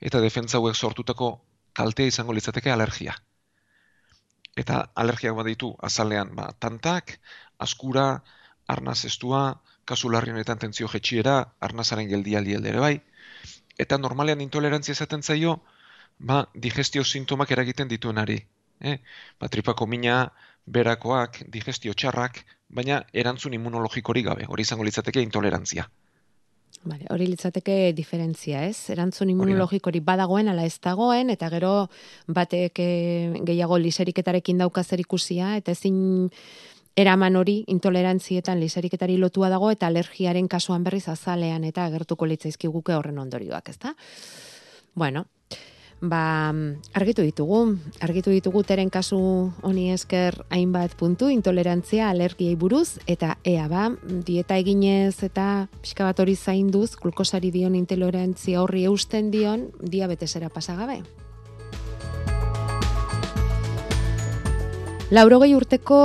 eta 0.00 0.20
defentza 0.24 0.58
hauek 0.58 0.76
sortutako 0.76 1.30
kaltea 1.76 2.12
izango 2.12 2.32
litzateke 2.32 2.72
alergia. 2.72 3.14
Eta 4.56 4.80
alergiak 4.94 5.36
bat 5.36 5.50
ditu 5.50 5.74
azalean 5.82 6.32
ba, 6.38 6.48
tantak, 6.58 7.18
askura, 7.58 8.22
arnaz 8.66 9.04
estua, 9.04 9.60
kasu 9.84 10.10
larri 10.10 10.32
honetan 10.32 10.58
tentzio 10.58 10.88
jetxiera, 10.88 11.54
arnazaren 11.60 12.08
geldialdi 12.08 12.54
ere 12.56 12.80
bai, 12.80 13.00
eta 13.78 13.98
normalean 13.98 14.40
intolerantzia 14.40 14.92
esaten 14.92 15.22
zaio, 15.22 15.60
ba, 16.18 16.48
digestio 16.54 17.04
sintomak 17.04 17.50
eragiten 17.50 17.88
dituenari 17.88 18.44
eh? 18.80 18.98
Ba, 19.40 19.48
tripako 19.48 19.86
mina, 19.86 20.28
berakoak, 20.66 21.42
digestio 21.52 21.94
txarrak, 21.94 22.40
baina 22.68 23.02
erantzun 23.12 23.54
immunologikori 23.54 24.24
gabe, 24.24 24.48
hori 24.48 24.66
izango 24.66 24.86
litzateke 24.86 25.22
intolerantzia. 25.22 25.86
Vale, 26.84 27.06
hori 27.14 27.30
litzateke 27.30 27.94
diferentzia, 27.96 28.64
ez? 28.68 28.90
Erantzun 28.92 29.30
immunologikori 29.32 30.02
badagoen 30.04 30.50
ala 30.52 30.66
ez 30.68 30.76
dagoen 30.84 31.30
eta 31.32 31.48
gero 31.52 31.72
batek 32.28 32.80
eh, 32.82 33.40
gehiago 33.46 33.78
liseriketarekin 33.80 34.60
dauka 34.60 34.84
zer 34.84 35.00
ikusia 35.00 35.54
eta 35.56 35.72
ezin 35.72 36.28
eraman 36.96 37.36
hori 37.36 37.62
intolerantzietan 37.66 38.60
liseriketari 38.60 39.18
lotua 39.18 39.50
dago 39.50 39.70
eta 39.74 39.88
alergiaren 39.90 40.48
kasuan 40.48 40.84
berriz 40.84 41.08
azalean 41.08 41.64
eta 41.64 41.86
agertuko 41.88 42.26
litzaizkiguke 42.30 42.94
horren 42.94 43.18
ondorioak, 43.18 43.68
ezta? 43.68 43.94
Bueno, 44.94 45.26
ba, 46.00 46.52
argitu 46.94 47.24
ditugu, 47.26 47.64
argitu 48.04 48.30
ditugu 48.30 48.62
teren 48.62 48.90
kasu 48.94 49.18
honi 49.62 49.88
esker 49.90 50.38
hainbat 50.54 50.94
puntu, 51.00 51.30
intolerantzia, 51.32 52.10
alergiei 52.10 52.54
buruz, 52.54 53.00
eta 53.10 53.38
ea 53.42 53.66
ba, 53.68 53.88
dieta 54.06 54.58
eginez 54.62 55.16
eta 55.26 55.66
pixka 55.80 56.06
bat 56.06 56.22
hori 56.22 56.36
zainduz, 56.36 56.94
glukosari 57.00 57.50
dion 57.50 57.74
intolerantzia 57.74 58.62
horri 58.62 58.86
eusten 58.86 59.32
dion, 59.34 59.70
diabetesera 59.80 60.48
pasagabe. 60.48 61.02
Laurogei 65.12 65.52
urteko 65.52 65.96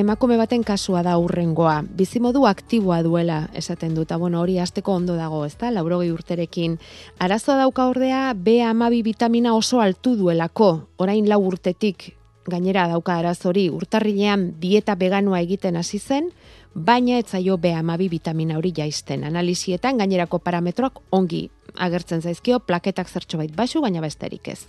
emakume 0.00 0.38
baten 0.40 0.62
kasua 0.64 1.02
da 1.04 1.18
urrengoa. 1.20 1.82
Bizimodu 1.98 2.46
aktiboa 2.48 3.02
duela 3.04 3.42
esaten 3.52 3.92
dut. 3.94 4.14
Bueno, 4.18 4.40
hori 4.40 4.56
hasteko 4.58 4.94
ondo 4.96 5.16
dago, 5.16 5.42
ezta? 5.44 5.68
Laurogei 5.70 6.08
urterekin. 6.10 6.78
Arazoa 7.18 7.58
dauka 7.60 7.84
ordea 7.90 8.32
B12 8.32 9.02
vitamina 9.04 9.52
oso 9.54 9.82
altu 9.84 10.14
duelako. 10.16 10.88
Orain 10.96 11.28
lau 11.28 11.42
urtetik 11.44 12.14
gainera 12.48 12.86
dauka 12.88 13.18
arazori 13.18 13.68
urtarrilean 13.68 14.54
dieta 14.58 14.94
veganoa 14.96 15.42
egiten 15.44 15.76
hasi 15.76 15.98
zen, 15.98 16.30
baina 16.72 17.18
ez 17.18 17.26
zaio 17.28 17.58
B12 17.58 18.08
vitamina 18.08 18.56
hori 18.56 18.72
jaisten. 18.72 19.28
Analizietan 19.28 20.00
gainerako 20.00 20.38
parametroak 20.38 21.02
ongi 21.10 21.50
agertzen 21.76 22.22
zaizkio, 22.22 22.60
plaketak 22.60 23.12
zertxo 23.12 23.36
bait 23.36 23.54
basu, 23.54 23.84
baina 23.84 24.00
besterik 24.00 24.48
ez 24.48 24.64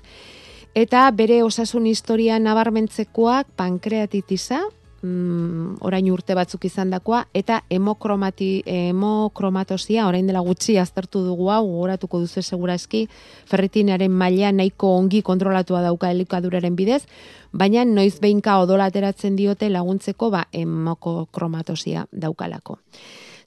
eta 0.76 1.10
bere 1.12 1.44
osasun 1.44 1.86
historia 1.86 2.40
nabarmentzekoak 2.40 3.48
pankreatitisa, 3.56 4.62
mm, 5.02 5.80
orain 5.86 6.10
urte 6.12 6.36
batzuk 6.36 6.66
izandakoa 6.66 7.24
eta 7.34 7.62
hemokromati 7.72 8.50
hemokromatosia 8.66 10.08
orain 10.08 10.28
dela 10.28 10.44
gutxi 10.46 10.78
aztertu 10.82 11.24
dugu 11.26 11.50
hau 11.54 11.64
gogoratuko 11.68 12.20
duzu 12.26 12.42
segura 12.42 12.76
eski 12.80 13.08
ferritinaren 13.50 14.12
maila 14.12 14.52
nahiko 14.52 14.96
ongi 14.98 15.22
kontrolatua 15.22 15.82
dauka 15.86 16.12
elikaduraren 16.12 16.76
bidez 16.76 17.04
baina 17.52 17.86
noiz 17.86 18.20
behinka 18.20 18.60
odolateratzen 18.66 19.36
diote 19.36 19.70
laguntzeko 19.70 20.30
ba 20.30 20.46
hemokromatosia 20.54 22.06
daukalako 22.12 22.80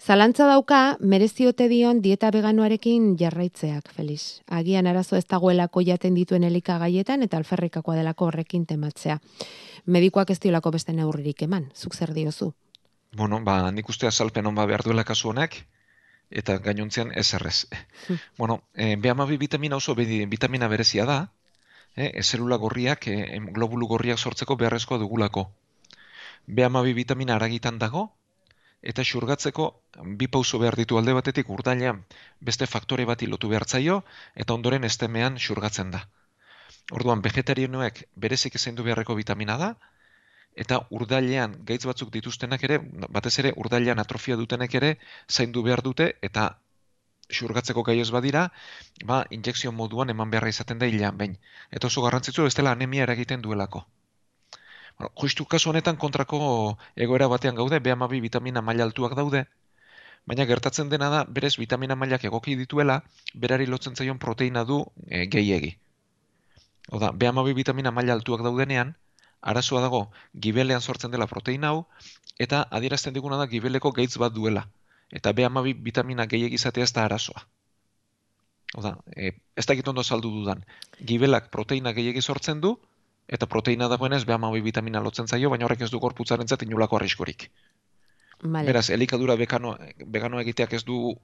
Zalantza 0.03 0.49
dauka, 0.51 0.97
mereziote 0.99 1.69
dion 1.71 2.01
dieta 2.03 2.33
veganoarekin 2.35 3.13
jarraitzeak, 3.21 3.93
Felix. 3.95 4.41
Agian 4.51 4.89
arazo 4.91 5.15
ez 5.15 5.27
dagoelako 5.31 5.83
jaten 5.87 6.17
dituen 6.19 6.43
elikagaietan 6.43 7.23
eta 7.23 7.39
alferrikakoa 7.39 7.95
delako 7.95 8.27
horrekin 8.27 8.65
tematzea. 8.67 9.21
Medikoak 9.87 10.33
ez 10.35 10.41
diolako 10.43 10.73
beste 10.75 10.93
neurririk 10.97 11.45
eman, 11.47 11.69
zuk 11.77 11.95
zer 11.95 12.11
diozu? 12.17 12.49
Bueno, 13.15 13.39
ba, 13.47 13.71
nik 13.71 13.93
uste 13.95 14.09
azalpen 14.11 14.49
hon 14.51 14.59
ba 14.59 14.65
behar 14.67 14.83
duela 14.83 15.05
kasu 15.05 15.31
honek, 15.31 15.55
eta 16.31 16.57
gainontzean 16.59 17.13
errez. 17.15 17.69
Hmm. 18.09 18.19
bueno, 18.39 18.63
e, 18.75 18.97
B12 18.97 19.39
vitamina 19.39 19.77
oso 19.77 19.95
vitamina 19.95 20.67
berezia 20.67 21.07
da, 21.07 21.21
e, 21.95 22.11
zelula 22.25 22.57
gorriak, 22.57 23.07
e, 23.07 23.39
globulu 23.53 23.87
gorriak 23.87 24.19
sortzeko 24.19 24.57
beharrezkoa 24.57 24.99
dugulako. 24.99 25.47
B12 26.49 26.95
vitamina 26.95 27.37
aragitan 27.37 27.79
dago, 27.79 28.11
eta 28.83 29.05
xurgatzeko 29.07 29.69
bi 30.19 30.27
pauso 30.27 30.59
behar 30.59 30.77
ditu 30.77 30.99
alde 30.99 31.15
batetik 31.19 31.51
urdailean 31.57 32.03
beste 32.41 32.67
faktore 32.67 33.07
bati 33.11 33.29
lotu 33.31 33.49
behartzaio 33.53 34.03
eta 34.35 34.55
ondoren 34.59 34.85
estemean 34.85 35.39
xurgatzen 35.39 35.91
da. 35.95 36.03
Orduan 36.91 37.23
vegetarianoek 37.23 38.03
berezik 38.17 38.59
du 38.75 38.83
beharreko 38.83 39.15
vitamina 39.15 39.57
da 39.57 39.75
eta 40.65 40.81
urdailean 40.91 41.55
gaitz 41.65 41.85
batzuk 41.87 42.11
dituztenak 42.13 42.65
ere 42.65 42.79
batez 43.09 43.39
ere 43.39 43.53
urdailean 43.57 43.99
atrofia 43.99 44.37
dutenek 44.37 44.75
ere 44.75 44.97
zaindu 45.29 45.63
behar 45.63 45.83
dute 45.83 46.13
eta 46.23 46.51
xurgatzeko 47.33 47.83
gai 47.83 47.99
ez 48.01 48.11
badira, 48.11 48.43
ba, 49.05 49.25
injekzio 49.31 49.73
moduan 49.73 50.11
eman 50.15 50.31
beharra 50.31 50.53
izaten 50.53 50.79
da 50.79 50.87
hilean 50.91 51.17
behin. 51.17 51.39
Eta 51.71 51.87
oso 51.87 52.03
garrantzitsu 52.07 52.47
ez 52.47 52.55
dela 52.59 52.73
anemia 52.77 53.07
eragiten 53.09 53.43
duelako. 53.47 53.87
Bueno, 54.99 55.13
justu 55.15 55.45
kasu 55.45 55.71
honetan 55.71 55.97
kontrako 55.97 56.79
egoera 56.97 57.29
batean 57.29 57.55
gaude, 57.55 57.81
B12 57.81 58.21
vitamina 58.21 58.63
maila 58.63 58.85
altuak 58.85 59.15
daude, 59.19 59.47
baina 60.27 60.47
gertatzen 60.47 60.91
dena 60.91 61.09
da, 61.11 61.23
berez 61.29 61.57
vitamina 61.59 61.97
mailak 61.97 62.25
egoki 62.25 62.57
dituela, 62.57 63.03
berari 63.35 63.67
lotzen 63.67 63.97
zaion 63.97 64.19
proteina 64.19 64.65
du 64.65 64.85
e, 65.09 65.27
gehiegi. 65.27 65.77
Oda, 66.91 67.13
B12 67.13 67.55
vitamina 67.55 67.91
maila 67.91 68.15
altuak 68.19 68.45
daudenean, 68.47 68.95
arazoa 69.41 69.81
dago 69.83 70.03
gibelean 70.47 70.81
sortzen 70.81 71.11
dela 71.11 71.27
proteina 71.27 71.73
hau, 71.73 71.87
eta 72.39 72.63
adierazten 72.71 73.15
diguna 73.15 73.41
da 73.41 73.49
gibeleko 73.51 73.93
gaitz 73.93 74.17
bat 74.19 74.35
duela. 74.35 74.69
Eta 75.11 75.33
B12 75.33 75.83
vitamina 75.83 76.27
gehiegi 76.27 76.61
izatea 76.61 76.85
ez 76.89 76.93
da 76.93 77.05
arazoa. 77.09 77.43
Oda, 78.79 78.97
e, 79.17 79.35
ez 79.57 79.67
da 79.67 79.75
ondo 79.91 80.03
saldu 80.03 80.31
dudan. 80.31 80.65
Gibelak 81.01 81.51
proteina 81.51 81.93
gehiegi 81.93 82.23
sortzen 82.23 82.61
du, 82.61 82.79
eta 83.29 83.47
proteina 83.47 83.89
dagoenez 83.89 84.25
B12 84.27 84.63
vitamina 84.63 85.01
lotzen 85.01 85.29
zaio, 85.29 85.51
baina 85.51 85.67
horrek 85.67 85.83
ez 85.83 85.91
du 85.91 86.01
gorputzarentzat 86.01 86.63
inolako 86.63 86.97
arriskorik. 86.97 87.51
Vale. 88.43 88.67
Beraz, 88.67 88.91
elikadura 88.91 89.37
bekano, 89.37 89.77
vegano 90.07 90.41
egiteak 90.41 90.73
ez 90.73 90.85
du 90.85 91.15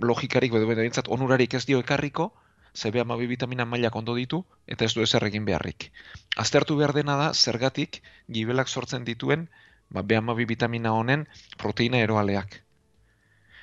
logikarik, 0.00 0.52
edo 0.52 0.66
behintzat 0.68 1.08
onurarik 1.08 1.54
ez 1.54 1.64
dio 1.66 1.80
ekarriko, 1.80 2.32
ze 2.74 2.90
B12 2.90 3.28
vitamina 3.28 3.64
mailak 3.64 3.96
ondo 3.96 4.14
ditu, 4.14 4.44
eta 4.66 4.84
ez 4.84 4.94
du 4.94 5.02
ezer 5.02 5.24
egin 5.24 5.44
beharrik. 5.44 5.90
Aztertu 6.36 6.76
behar 6.76 6.92
dena 6.92 7.16
da, 7.16 7.32
zergatik 7.32 8.02
gibelak 8.28 8.68
sortzen 8.68 9.04
dituen 9.04 9.48
ba, 9.88 10.02
B12 10.02 10.46
vitamina 10.48 10.92
honen 10.92 11.26
proteina 11.56 12.02
eroaleak. 12.02 12.60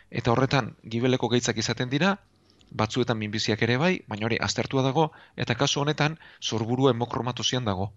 Eta 0.10 0.32
horretan, 0.32 0.76
gibeleko 0.84 1.30
gaitzak 1.32 1.58
izaten 1.58 1.90
dira, 1.90 2.18
batzuetan 2.72 3.18
minbiziak 3.20 3.62
ere 3.68 3.78
bai, 3.78 3.92
baina 4.08 4.26
hori 4.26 4.38
aztertua 4.42 4.84
dago, 4.86 5.12
eta 5.36 5.56
kasu 5.56 5.82
honetan 5.82 6.18
sorburu 6.40 6.90
hemokromatosian 6.92 7.68
dago. 7.68 7.92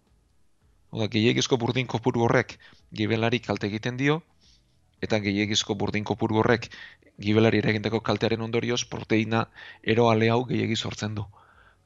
Oda, 0.91 1.09
gehiagizko 1.11 1.59
burdin 1.59 1.87
kopuru 1.91 2.25
horrek 2.27 2.59
gibelari 2.93 3.41
kalte 3.41 3.67
egiten 3.71 3.97
dio, 4.01 4.21
eta 5.03 5.19
gehiagizko 5.23 5.75
burdin 5.79 6.05
kopuru 6.05 6.41
horrek 6.43 6.69
gibelari 7.21 7.61
eragindako 7.63 8.01
kaltearen 8.01 8.43
ondorioz 8.43 8.85
proteina 8.91 9.47
eroale 9.83 10.31
hau 10.31 10.45
gehiagiz 10.51 10.81
sortzen 10.81 11.15
du. 11.15 11.27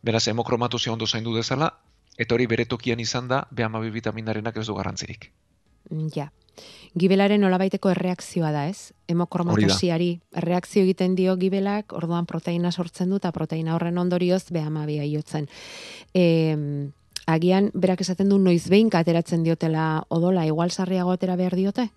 Beraz, 0.02 0.26
hemokromatosia 0.28 0.92
ondo 0.92 1.06
zaindu 1.06 1.34
dezala, 1.36 1.72
eta 2.18 2.34
hori 2.34 2.46
bere 2.46 2.64
tokian 2.64 3.00
izan 3.00 3.28
da, 3.28 3.44
behamabi 3.50 3.90
vitaminarenak 3.90 4.56
ez 4.56 4.66
du 4.66 4.76
garrantzirik. 4.78 5.30
Ja. 6.14 6.30
Gibelaren 6.98 7.40
nolabaiteko 7.44 7.92
erreakzioa 7.92 8.50
da, 8.50 8.64
ez? 8.66 8.92
Hemokromatosiari 9.08 10.08
erreakzio 10.36 10.82
egiten 10.82 11.14
dio 11.14 11.36
gibelak, 11.38 11.92
orduan 11.94 12.26
proteina 12.26 12.72
sortzen 12.72 13.12
du 13.12 13.20
eta 13.20 13.30
proteina 13.32 13.76
horren 13.76 13.98
ondorioz 13.98 14.48
behamabia 14.50 15.04
iotzen. 15.06 15.46
E, 16.14 16.24
agian, 17.26 17.70
berak 17.74 18.02
esaten 18.02 18.32
du 18.32 18.40
noiz 18.42 18.66
behin 18.72 18.90
ateratzen 18.92 19.44
diotela 19.44 20.04
odola, 20.08 20.46
igual 20.46 20.70
sarriago 20.70 21.12
atera 21.14 21.36
behar 21.36 21.54
diote? 21.56 21.90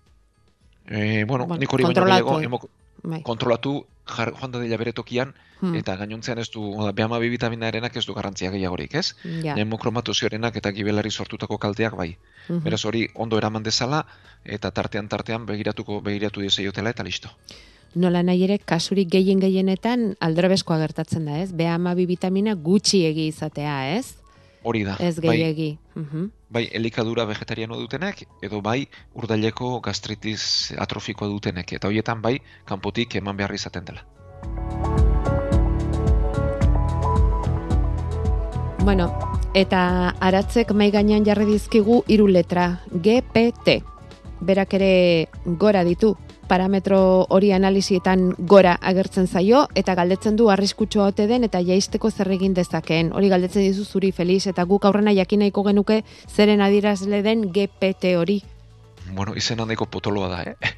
E, 0.86 1.24
bueno, 1.24 1.46
bueno, 1.46 1.60
nik 1.60 1.72
hori 1.72 1.84
baino 1.84 2.60
bai. 3.02 3.22
kontrolatu 3.22 3.84
jar, 4.06 4.32
joan 4.38 4.52
da 4.52 4.60
dela 4.62 4.76
bere 4.76 4.92
tokian, 4.92 5.34
hmm. 5.60 5.74
eta 5.78 5.96
gainontzean 5.96 6.38
ez 6.42 6.48
du, 6.50 6.62
oda, 6.74 6.92
behama 6.92 7.18
bi 7.22 7.30
vitaminarenak 7.32 7.96
ez 7.96 8.04
du 8.06 8.14
garrantzia 8.14 8.50
gehiagorik, 8.50 8.94
ez? 8.98 9.14
Ja. 9.44 9.56
Hemokromatosioarenak 9.56 10.56
eta 10.58 10.72
gibelari 10.74 11.10
sortutako 11.10 11.58
kalteak 11.58 11.96
bai. 11.98 12.16
Hmm. 12.48 12.62
Beraz 12.64 12.84
hori 12.84 13.06
ondo 13.14 13.38
eraman 13.38 13.62
dezala, 13.62 14.04
eta 14.44 14.70
tartean 14.70 15.08
tartean 15.08 15.46
begiratuko 15.46 16.00
begiratu 16.00 16.42
dizaiotela 16.42 16.90
eta 16.90 17.06
listo. 17.06 17.30
Nola 17.94 18.22
nahi 18.24 18.46
ere, 18.46 18.56
kasurik 18.58 19.10
gehien 19.12 19.40
gehienetan 19.40 20.14
aldrebeskoa 20.24 20.78
gertatzen 20.80 21.26
da, 21.28 21.38
ez? 21.42 21.50
Behama 21.52 21.92
bi 21.94 22.06
vitamina 22.08 22.54
gutxi 22.56 23.04
egi 23.04 23.28
izatea, 23.28 23.76
ez? 23.98 24.14
Hori 24.64 24.86
da. 24.86 24.96
Ez 24.98 25.18
bai. 25.20 25.36
gehiegi. 25.36 25.76
Bai, 25.94 26.30
bai 26.52 26.68
elikadura 26.72 27.24
vegetariano 27.24 27.78
dutenek, 27.80 28.26
edo 28.44 28.60
bai 28.60 28.84
urdaileko 29.16 29.80
gastritis 29.80 30.72
atrofikoa 30.78 31.28
dutenek. 31.32 31.72
Eta 31.78 31.88
horietan 31.88 32.20
bai, 32.22 32.36
kanpotik 32.68 33.16
eman 33.16 33.36
behar 33.36 33.54
izaten 33.56 33.88
dela. 33.88 34.04
Bueno, 38.82 39.06
eta 39.54 40.12
aratzek 40.20 40.72
mai 40.74 40.90
gainean 40.90 41.24
jarri 41.24 41.46
dizkigu 41.46 42.02
hiru 42.10 42.26
letra, 42.26 42.82
GPT. 42.92 43.78
Berak 44.42 44.74
ere 44.74 44.94
gora 45.46 45.84
ditu, 45.86 46.16
parametro 46.52 47.24
hori 47.32 47.48
analizietan 47.56 48.34
gora 48.52 48.74
agertzen 48.90 49.26
zaio 49.26 49.62
eta 49.78 49.94
galdetzen 49.96 50.36
du 50.36 50.50
arriskutsua 50.52 51.06
ote 51.08 51.24
den 51.30 51.46
eta 51.48 51.62
jaisteko 51.64 52.10
zer 52.10 52.28
egin 52.34 52.52
dezakeen. 52.58 53.12
Hori 53.16 53.30
galdetzen 53.32 53.64
dizu 53.64 53.86
zuri 53.88 54.10
Feliz 54.12 54.42
eta 54.50 54.66
guk 54.68 54.84
aurrena 54.84 55.14
jakin 55.16 55.40
nahiko 55.40 55.64
genuke 55.64 56.02
zeren 56.28 56.60
adierazle 56.60 57.22
den 57.24 57.46
GPT 57.54 58.12
hori. 58.20 58.42
Bueno, 59.14 59.32
izen 59.36 59.62
handiko 59.64 59.86
potoloa 59.86 60.28
da, 60.28 60.42
eh? 60.52 60.56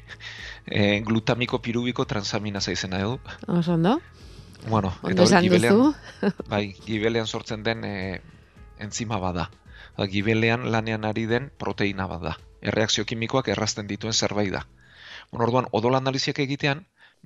E, 0.65 1.01
glutamiko 1.05 1.59
pirubiko 1.61 2.07
transaminasa 2.09 2.71
izena 2.73 2.97
edu. 2.97 3.19
Oso 3.45 3.75
ondo? 3.75 3.99
Bueno, 4.65 4.89
eta 5.05 5.27
hori 5.27 5.41
gibelean, 5.45 5.91
bai, 6.53 6.71
gibelean 6.87 7.27
sortzen 7.27 7.61
den 7.67 7.83
e, 7.85 8.21
entzima 8.81 9.19
bada. 9.21 9.51
Ba, 9.99 10.07
gibelean 10.09 10.65
lanean 10.73 11.05
ari 11.05 11.27
den 11.29 11.51
proteina 11.61 12.07
bada. 12.09 12.33
Erreakzio 12.65 13.05
kimikoak 13.05 13.51
errazten 13.53 13.85
dituen 13.91 14.17
zerbait 14.17 14.55
da. 14.55 14.63
Bueno, 15.35 15.49
orduan, 15.49 15.65
odol 15.75 15.95
analiziak 15.97 16.37
egitean, 16.39 16.81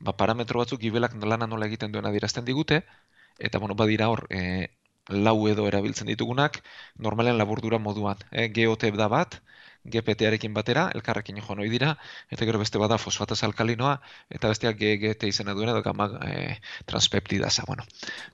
ba, 0.06 0.16
parametro 0.18 0.60
batzuk 0.64 0.80
gibelak 0.82 1.14
lana 1.32 1.48
nola 1.50 1.68
egiten 1.70 1.92
duen 1.94 2.08
adierazten 2.10 2.46
digute, 2.48 2.80
eta 3.38 3.60
bueno, 3.62 3.76
badira 3.82 4.08
hor, 4.10 4.24
e, 4.34 4.70
lau 5.28 5.36
edo 5.52 5.68
erabiltzen 5.70 6.10
ditugunak, 6.10 6.58
normalen 6.98 7.38
laburdura 7.38 7.78
moduan. 7.78 8.18
E, 8.32 8.48
GOT 8.56 8.88
da 8.98 9.08
bat, 9.14 9.38
GPT-arekin 9.86 10.58
batera, 10.58 10.88
elkarrekin 10.98 11.38
jo 11.38 11.56
noi 11.56 11.70
dira, 11.70 11.92
eta 12.34 12.50
gero 12.50 12.64
beste 12.64 12.82
bada 12.82 12.98
fosfataz 12.98 13.44
alkalinoa, 13.44 14.00
eta 14.30 14.50
besteak 14.56 14.82
GGT 14.82 15.30
izena 15.30 15.54
duena, 15.54 15.78
edo 15.78 15.86
gamma 15.86 16.10
e, 16.26 16.58
transpeptidaza. 16.90 17.66
Bueno, 17.68 17.86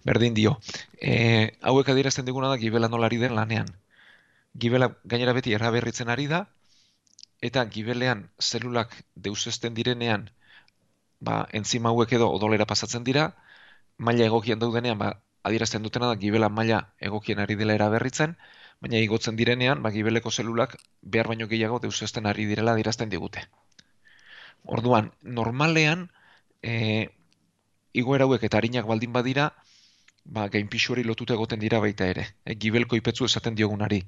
berdin 0.05 0.39
dio. 0.39 0.55
E, 1.01 1.51
hauek 1.61 1.91
adierazten 1.91 2.31
diguna 2.31 2.47
da 2.53 2.63
gibela 2.63 2.87
nolari 2.87 3.19
den 3.27 3.35
lanean. 3.35 3.75
Gibela 4.55 4.93
gainera 5.03 5.35
beti 5.35 5.53
erraberritzen 5.59 6.07
ari 6.15 6.31
da, 6.31 6.45
eta 7.41 7.65
gibelean 7.69 8.29
zelulak 8.39 8.95
deusesten 9.15 9.73
direnean, 9.73 10.29
ba, 11.19 11.47
entzima 11.51 11.89
hauek 11.89 12.13
edo 12.17 12.29
odolera 12.31 12.65
pasatzen 12.65 13.03
dira, 13.03 13.25
maila 13.97 14.25
egokien 14.25 14.59
daudenean, 14.59 14.97
ba, 14.97 15.11
adierazten 15.43 15.83
dutena 15.83 16.07
da 16.11 16.19
gibela 16.21 16.49
maila 16.49 16.79
egokien 17.09 17.39
ari 17.39 17.55
dela 17.55 17.75
eraberritzen, 17.77 18.35
baina 18.81 19.01
igotzen 19.01 19.37
direnean, 19.39 19.81
ba, 19.83 19.91
gibeleko 19.91 20.31
zelulak 20.31 20.75
behar 21.01 21.27
baino 21.31 21.47
gehiago 21.47 21.79
deusesten 21.83 22.25
ari 22.25 22.47
direla 22.51 22.73
adierazten 22.73 23.09
digute. 23.09 23.45
Orduan, 24.77 25.11
normalean, 25.21 26.09
e, 26.63 27.07
igoera 27.93 28.25
hauek 28.25 28.43
eta 28.43 28.57
harinak 28.57 28.87
baldin 28.89 29.13
badira, 29.13 29.51
ba, 30.25 30.47
gainpixu 30.49 30.93
hori 30.93 31.03
lotuta 31.03 31.37
egoten 31.37 31.61
dira 31.61 31.79
baita 31.79 32.07
ere. 32.13 32.25
E, 32.45 32.55
gibelko 32.55 32.97
ipetzu 32.99 33.29
esaten 33.29 33.55
diogunari 33.55 34.01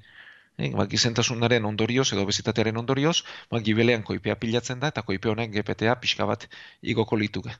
eh, 0.58 0.72
ba, 0.74 0.86
gizentasunaren 0.90 1.64
ondorioz 1.70 2.08
edo 2.16 2.26
bezitatearen 2.28 2.76
ondorioz, 2.82 3.22
ba, 3.50 3.60
gibelean 3.68 4.04
koipea 4.10 4.36
pilatzen 4.42 4.82
da 4.82 4.92
eta 4.94 5.04
koipe 5.06 5.30
honek 5.32 5.54
GPT-a 5.54 5.96
pixka 6.02 6.26
bat 6.26 6.48
igoko 6.82 7.16
lituke. 7.16 7.54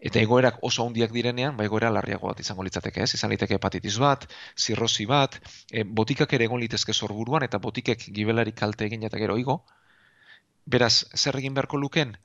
Eta 0.00 0.20
egoerak 0.24 0.62
oso 0.64 0.86
handiak 0.86 1.12
direnean, 1.12 1.56
ba 1.58 1.66
egoera 1.68 1.90
larriago 1.92 2.30
bat 2.30 2.38
izango 2.40 2.64
litzateke, 2.64 3.02
ez? 3.04 3.14
Izan 3.18 3.34
liteke 3.34 3.58
hepatitis 3.58 3.98
bat, 4.00 4.24
zirrosi 4.56 5.04
bat, 5.10 5.36
e, 5.70 5.84
botikak 5.84 6.32
ere 6.38 6.46
egon 6.48 6.62
litezke 6.62 6.94
sorburuan 6.96 7.44
eta 7.44 7.60
botikek 7.66 8.06
gibelari 8.18 8.54
kalte 8.62 8.88
egin 8.88 9.04
eta 9.10 9.20
gero 9.20 9.36
igo. 9.42 9.58
Beraz, 10.64 11.04
zer 11.16 11.36
egin 11.42 11.52
beharko 11.58 11.76
luken? 11.82 12.16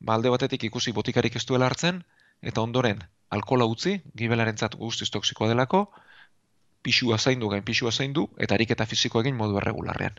Ba 0.00 0.16
alde 0.18 0.34
batetik 0.34 0.66
ikusi 0.70 0.96
botikarik 0.96 1.36
ez 1.36 1.44
duela 1.46 1.70
hartzen 1.70 2.02
eta 2.42 2.66
ondoren 2.66 3.04
alkola 3.30 3.66
utzi, 3.70 4.00
gibelarentzat 4.18 4.74
guztiz 4.80 5.08
toksikoa 5.14 5.48
delako, 5.52 5.84
pixua 6.82 7.18
zaindu 7.18 7.48
gain 7.48 7.64
pixua 7.64 7.92
zaindu 7.92 8.28
eta 8.38 8.54
ariketa 8.54 8.86
fisiko 8.86 9.20
egin 9.20 9.36
modu 9.36 9.58
erregularrean. 9.60 10.18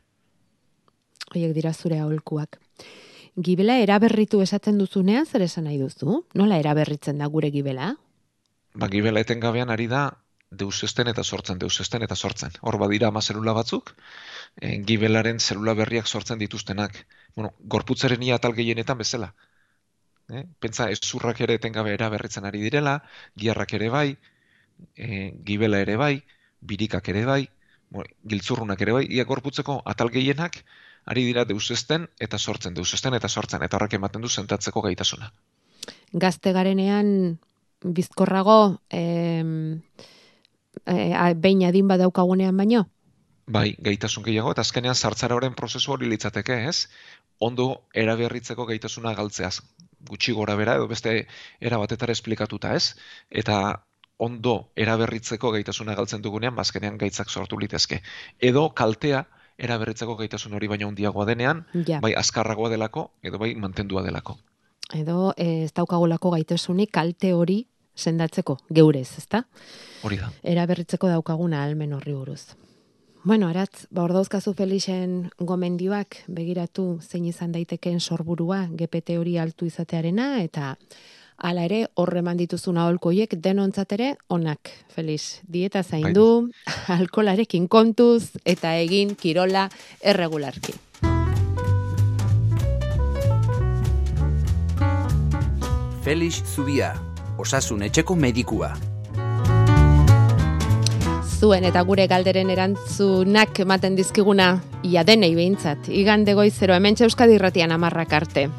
Hoiek 1.34 1.54
dira 1.56 1.74
zure 1.74 2.00
aholkuak. 2.00 2.60
Gibela 3.36 3.78
eraberritu 3.80 4.42
esaten 4.44 4.78
duzunean 4.78 5.26
zer 5.26 5.46
esan 5.46 5.70
nahi 5.70 5.78
duzu? 5.80 6.26
Nola 6.36 6.58
eraberritzen 6.60 7.22
da 7.24 7.30
gure 7.32 7.52
gibela? 7.52 7.94
Ba, 8.76 8.90
gibela 8.92 9.24
etengabean 9.24 9.72
ari 9.72 9.88
da 9.88 10.10
deusesten 10.52 11.08
eta 11.08 11.24
sortzen, 11.24 11.60
deusesten 11.60 12.04
eta 12.04 12.16
sortzen. 12.16 12.52
Hor 12.62 12.78
badira 12.82 13.08
ama 13.08 13.22
zelula 13.22 13.54
batzuk, 13.56 13.94
e, 14.60 14.76
gibelaren 14.90 15.40
zelula 15.40 15.74
berriak 15.80 16.08
sortzen 16.08 16.40
dituztenak. 16.40 17.06
Bueno, 17.36 17.54
gorputzaren 17.76 18.24
ia 18.24 18.38
tal 18.38 18.56
gehienetan 18.58 19.00
bezala. 19.00 19.32
E, 20.28 20.44
pentsa, 20.60 20.90
ez 20.92 21.00
zurrak 21.00 21.40
ere 21.48 21.56
etengabe 21.60 21.96
eraberritzen 21.96 22.46
ari 22.46 22.62
direla, 22.68 22.98
giarrak 23.36 23.74
ere 23.80 23.90
bai, 23.90 24.08
e, 24.96 25.32
gibela 25.48 25.80
ere 25.80 25.96
bai, 25.96 26.16
birikak 26.62 27.10
ere 27.10 27.26
bai, 27.26 27.42
giltzurrunak 28.24 28.82
ere 28.82 28.96
bai, 28.96 29.06
ia 29.10 29.26
gorputzeko 29.28 29.82
atal 29.86 30.12
gehienak 30.14 30.62
ari 31.06 31.26
dira 31.26 31.46
deusesten 31.46 32.08
eta 32.20 32.38
sortzen, 32.38 32.74
deusesten 32.78 33.18
eta 33.18 33.28
sortzen, 33.28 33.64
eta 33.66 33.78
horrek 33.78 33.98
ematen 33.98 34.22
du 34.22 34.30
sentatzeko 34.30 34.84
gaitasuna. 34.86 35.32
Gazte 36.14 36.54
garenean 36.54 37.40
bizkorrago 37.82 38.82
em, 38.90 39.82
e, 40.86 41.34
behin 41.36 41.66
adin 41.66 41.88
badaukagunean 41.90 42.58
baino? 42.58 42.86
Bai, 43.52 43.74
gaitasun 43.84 44.24
gehiago, 44.24 44.54
eta 44.54 44.62
azkenean 44.62 44.96
sartzara 44.96 45.36
horren 45.36 45.56
prozesu 45.58 45.92
hori 45.92 46.08
litzateke, 46.08 46.62
ez? 46.70 46.88
Ondo 47.42 47.88
eraberritzeko 47.98 48.68
gaitasuna 48.70 49.16
galtzeaz, 49.18 49.58
gutxi 50.08 50.36
gora 50.38 50.56
bera, 50.56 50.78
edo 50.78 50.88
beste 50.88 51.26
erabatetara 51.60 52.14
esplikatuta, 52.14 52.76
ez? 52.78 52.94
Eta 53.30 53.58
ondo 54.22 54.56
eraberritzeko 54.78 55.52
gaitasuna 55.56 55.96
galtzen 55.98 56.22
dugunean, 56.22 56.56
bazkenean 56.56 56.98
ba, 56.98 57.06
gaitzak 57.06 57.30
sortu 57.30 57.60
litezke. 57.60 58.02
Edo 58.40 58.70
kaltea 58.78 59.26
eraberritzeko 59.58 60.16
gaitasun 60.20 60.54
hori 60.58 60.70
baina 60.72 60.88
handiagoa 60.88 61.26
denean, 61.30 61.66
bai 62.02 62.14
azkarragoa 62.18 62.70
delako, 62.70 63.12
edo 63.24 63.42
bai 63.42 63.54
mantendua 63.56 64.04
delako. 64.06 64.38
Edo 64.94 65.34
ez 65.38 65.72
daukagolako 65.74 66.34
gaitasunik 66.36 66.92
kalte 66.94 67.34
hori 67.34 67.62
sendatzeko 67.96 68.58
geurez, 68.74 69.10
ezta? 69.22 69.46
Hori 70.04 70.20
da. 70.22 70.32
Eraberritzeko 70.44 71.10
daukaguna 71.12 71.64
almen 71.64 71.94
horri 71.94 72.14
buruz. 72.16 72.54
Bueno, 73.24 73.48
aratz, 73.52 73.86
ba 73.94 74.02
ordauzkazu 74.08 74.56
Felixen 74.58 75.30
gomendioak 75.38 76.24
begiratu 76.28 76.86
zein 77.06 77.28
izan 77.30 77.52
daitekeen 77.54 78.00
sorburua 78.00 78.64
GPT 78.72 79.20
hori 79.22 79.36
altu 79.38 79.68
izatearena 79.70 80.32
eta 80.42 80.76
Hala 81.42 81.64
ere, 81.66 81.88
horreman 81.98 82.38
dituzun 82.38 82.78
aholkoiek 82.78 83.34
denontzat 83.42 83.96
ere 83.98 84.12
onak, 84.30 84.70
Feliz. 84.94 85.42
Dieta 85.50 85.82
zaindu, 85.82 86.52
bai. 86.52 86.76
alkolarekin 87.00 87.68
kontuz 87.68 88.38
eta 88.46 88.76
egin 88.78 89.16
kirola 89.18 89.68
erregularki. 90.02 90.78
Felix 96.06 96.42
Zubia, 96.46 96.94
osasun 97.42 97.90
etxeko 97.90 98.16
medikua. 98.16 98.76
zuen 101.42 101.64
eta 101.66 101.82
gure 101.82 102.04
galderen 102.06 102.52
erantzunak 102.54 103.64
ematen 103.64 103.96
dizkiguna 103.98 104.52
ia 104.86 105.02
denei 105.08 105.32
behintzat. 105.34 105.90
Igande 105.90 106.36
goizero 106.38 106.78
hemen 106.78 107.00
Euskadi 107.02 107.40
irratian 107.40 107.74
amarrak 107.74 108.14
arte. 108.14 108.50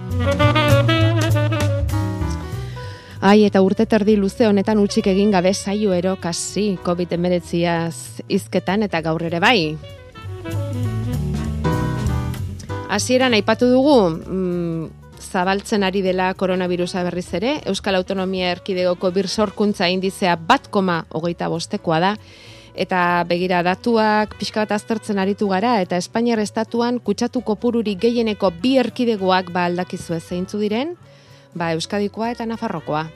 Ai, 3.23 3.45
eta 3.47 3.61
urte 3.63 3.85
terdi 3.87 4.17
luze 4.19 4.49
honetan 4.51 4.81
utxik 4.83 5.07
egin 5.07 5.31
gabe 5.31 5.53
saio 5.55 5.93
ero 5.95 6.17
kasi 6.19 6.73
COVID-19 6.83 8.27
izketan 8.27 8.83
eta 8.83 8.99
gaur 8.99 9.23
ere 9.23 9.39
bai. 9.39 9.77
Hasieran 12.91 13.37
aipatu 13.39 13.69
dugu, 13.71 13.95
mm, 14.11 14.89
zabaltzen 15.21 15.87
ari 15.87 16.03
dela 16.03 16.33
koronavirusa 16.35 17.05
berriz 17.07 17.29
ere, 17.39 17.53
Euskal 17.71 17.95
Autonomia 17.95 18.51
Erkidegoko 18.57 19.13
birsorkuntza 19.15 19.87
indizea 19.87 20.35
bat 20.35 20.67
koma 20.67 21.05
hogeita 21.15 21.47
bostekoa 21.49 22.01
da, 22.01 22.13
eta 22.75 23.23
begira 23.31 23.63
datuak 23.63 24.35
pixka 24.35 24.67
bat 24.67 24.75
aztertzen 24.81 25.23
aritu 25.23 25.47
gara, 25.47 25.79
eta 25.81 25.97
Espainiar 25.97 26.43
Estatuan 26.43 26.99
kutsatu 26.99 27.47
kopururi 27.47 27.95
gehieneko 27.95 28.51
bi 28.51 28.77
erkidegoak 28.83 29.55
ba 29.55 29.71
aldakizu 29.71 30.19
zeintzu 30.19 30.59
diren, 30.59 30.97
ba 31.55 31.73
Euskadikoa 31.73 32.31
eta 32.33 32.47
Nafarrokoa. 32.47 33.07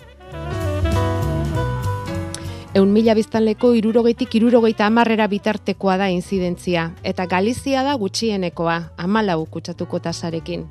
Eun 2.77 2.90
mila 2.92 3.14
biztanleko 3.16 3.70
irurogeitik 3.72 4.35
irurogeita 4.37 4.85
amarrera 4.87 5.27
bitartekoa 5.33 5.94
da 5.96 6.11
inzidentzia, 6.12 6.90
eta 7.03 7.25
Galizia 7.27 7.83
da 7.87 7.94
gutxienekoa, 7.96 8.75
amalau 9.01 9.46
kutsatuko 9.46 10.01
tasarekin. 10.05 10.66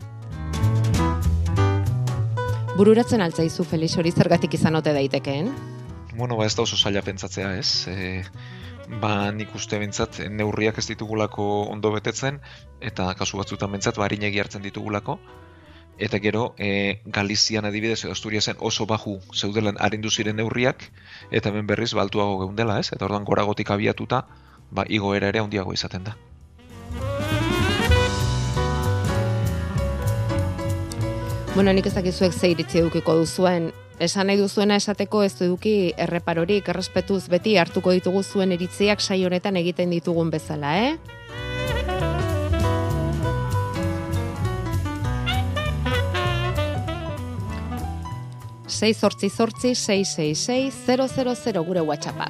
Bururatzen 2.77 3.23
altzaizu, 3.25 3.63
Felix, 3.63 3.95
hori 3.97 4.11
zergatik 4.11 4.53
izan 4.53 4.75
ote 4.75 4.93
daitekeen? 4.93 5.49
Bueno, 6.13 6.37
ba 6.37 6.45
ez 6.45 6.53
da 6.55 6.61
oso 6.61 6.77
zaila 6.77 7.01
pentsatzea, 7.01 7.55
ez? 7.57 7.87
E, 7.89 8.21
ba 9.01 9.31
nik 9.31 9.55
uste 9.57 9.79
bentsat, 9.81 10.19
neurriak 10.29 10.77
ez 10.77 10.85
ditugulako 10.91 11.47
ondo 11.71 11.89
betetzen, 11.95 12.37
eta 12.81 13.07
kasu 13.17 13.41
batzutan 13.41 13.71
bentsat, 13.71 13.97
ba 13.97 14.05
hartzen 14.05 14.61
ditugulako, 14.61 15.17
eta 15.97 16.19
gero 16.19 16.53
e, 16.57 17.01
Galizian 17.05 17.65
adibidez 17.65 18.03
edo 18.03 18.11
Asturiasen 18.11 18.57
oso 18.59 18.85
baju 18.85 19.19
zeudelen 19.33 19.77
arindu 19.79 20.11
ziren 20.11 20.35
neurriak 20.35 20.89
eta 21.31 21.49
hemen 21.49 21.67
berriz 21.67 21.93
baltuago 21.93 22.39
geundela, 22.43 22.79
ez? 22.79 22.91
Eta 22.91 23.05
orduan 23.05 23.25
goragotik 23.25 23.71
abiatuta, 23.71 24.25
ba 24.71 24.85
igoera 24.87 25.29
ere 25.31 25.39
handiago 25.39 25.73
izaten 25.73 26.03
da. 26.03 26.15
Bueno, 31.55 31.71
nik 31.71 31.85
ez 31.87 31.93
dakizuek 31.95 32.33
ze 32.33 32.49
iritzi 32.51 32.81
edukiko 32.81 33.13
duzuen. 33.15 33.71
Esan 33.99 34.27
nahi 34.27 34.35
duzuena 34.35 34.75
esateko 34.75 35.21
ez 35.23 35.37
eduki 35.39 35.93
erreparorik, 35.95 36.67
errespetuz 36.67 37.29
beti 37.31 37.55
hartuko 37.55 37.95
ditugu 37.95 38.23
zuen 38.23 38.51
iritziak 38.51 38.99
sai 38.99 39.23
honetan 39.23 39.55
egiten 39.55 39.95
ditugun 39.95 40.33
bezala, 40.35 40.75
eh? 40.89 42.24
6 48.75 49.05
gure 51.63 51.81
WhatsAppa. 51.81 52.27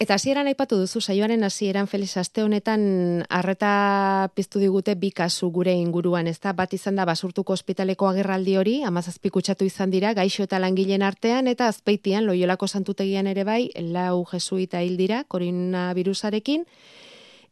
Eta 0.00 0.16
hasieran 0.18 0.48
aipatu 0.50 0.76
duzu 0.80 1.00
saioaren 1.00 1.44
hasieran 1.44 1.86
Felix 1.86 2.16
aste 2.16 2.42
honetan 2.42 3.24
harreta 3.28 4.28
piztu 4.34 4.58
digute 4.58 4.94
bi 4.96 5.10
kasu 5.10 5.50
gure 5.52 5.72
inguruan, 5.72 6.26
ezta 6.26 6.52
bat 6.52 6.72
izan 6.72 6.96
da 6.96 7.04
basurtuko 7.04 7.52
ospitaleko 7.52 8.08
agerraldi 8.08 8.56
hori, 8.56 8.74
17 8.88 9.30
kutsatu 9.30 9.68
izan 9.68 9.92
dira 9.92 10.14
gaixo 10.16 10.48
eta 10.48 10.58
langileen 10.58 11.02
artean 11.02 11.46
eta 11.46 11.68
azpeitian 11.68 12.24
Loiolako 12.26 12.66
santutegian 12.68 13.26
ere 13.26 13.44
bai 13.44 13.70
lau 13.80 14.24
jesuita 14.32 14.80
hil 14.80 14.96
dira 14.96 15.24
koronavirusarekin 15.28 16.64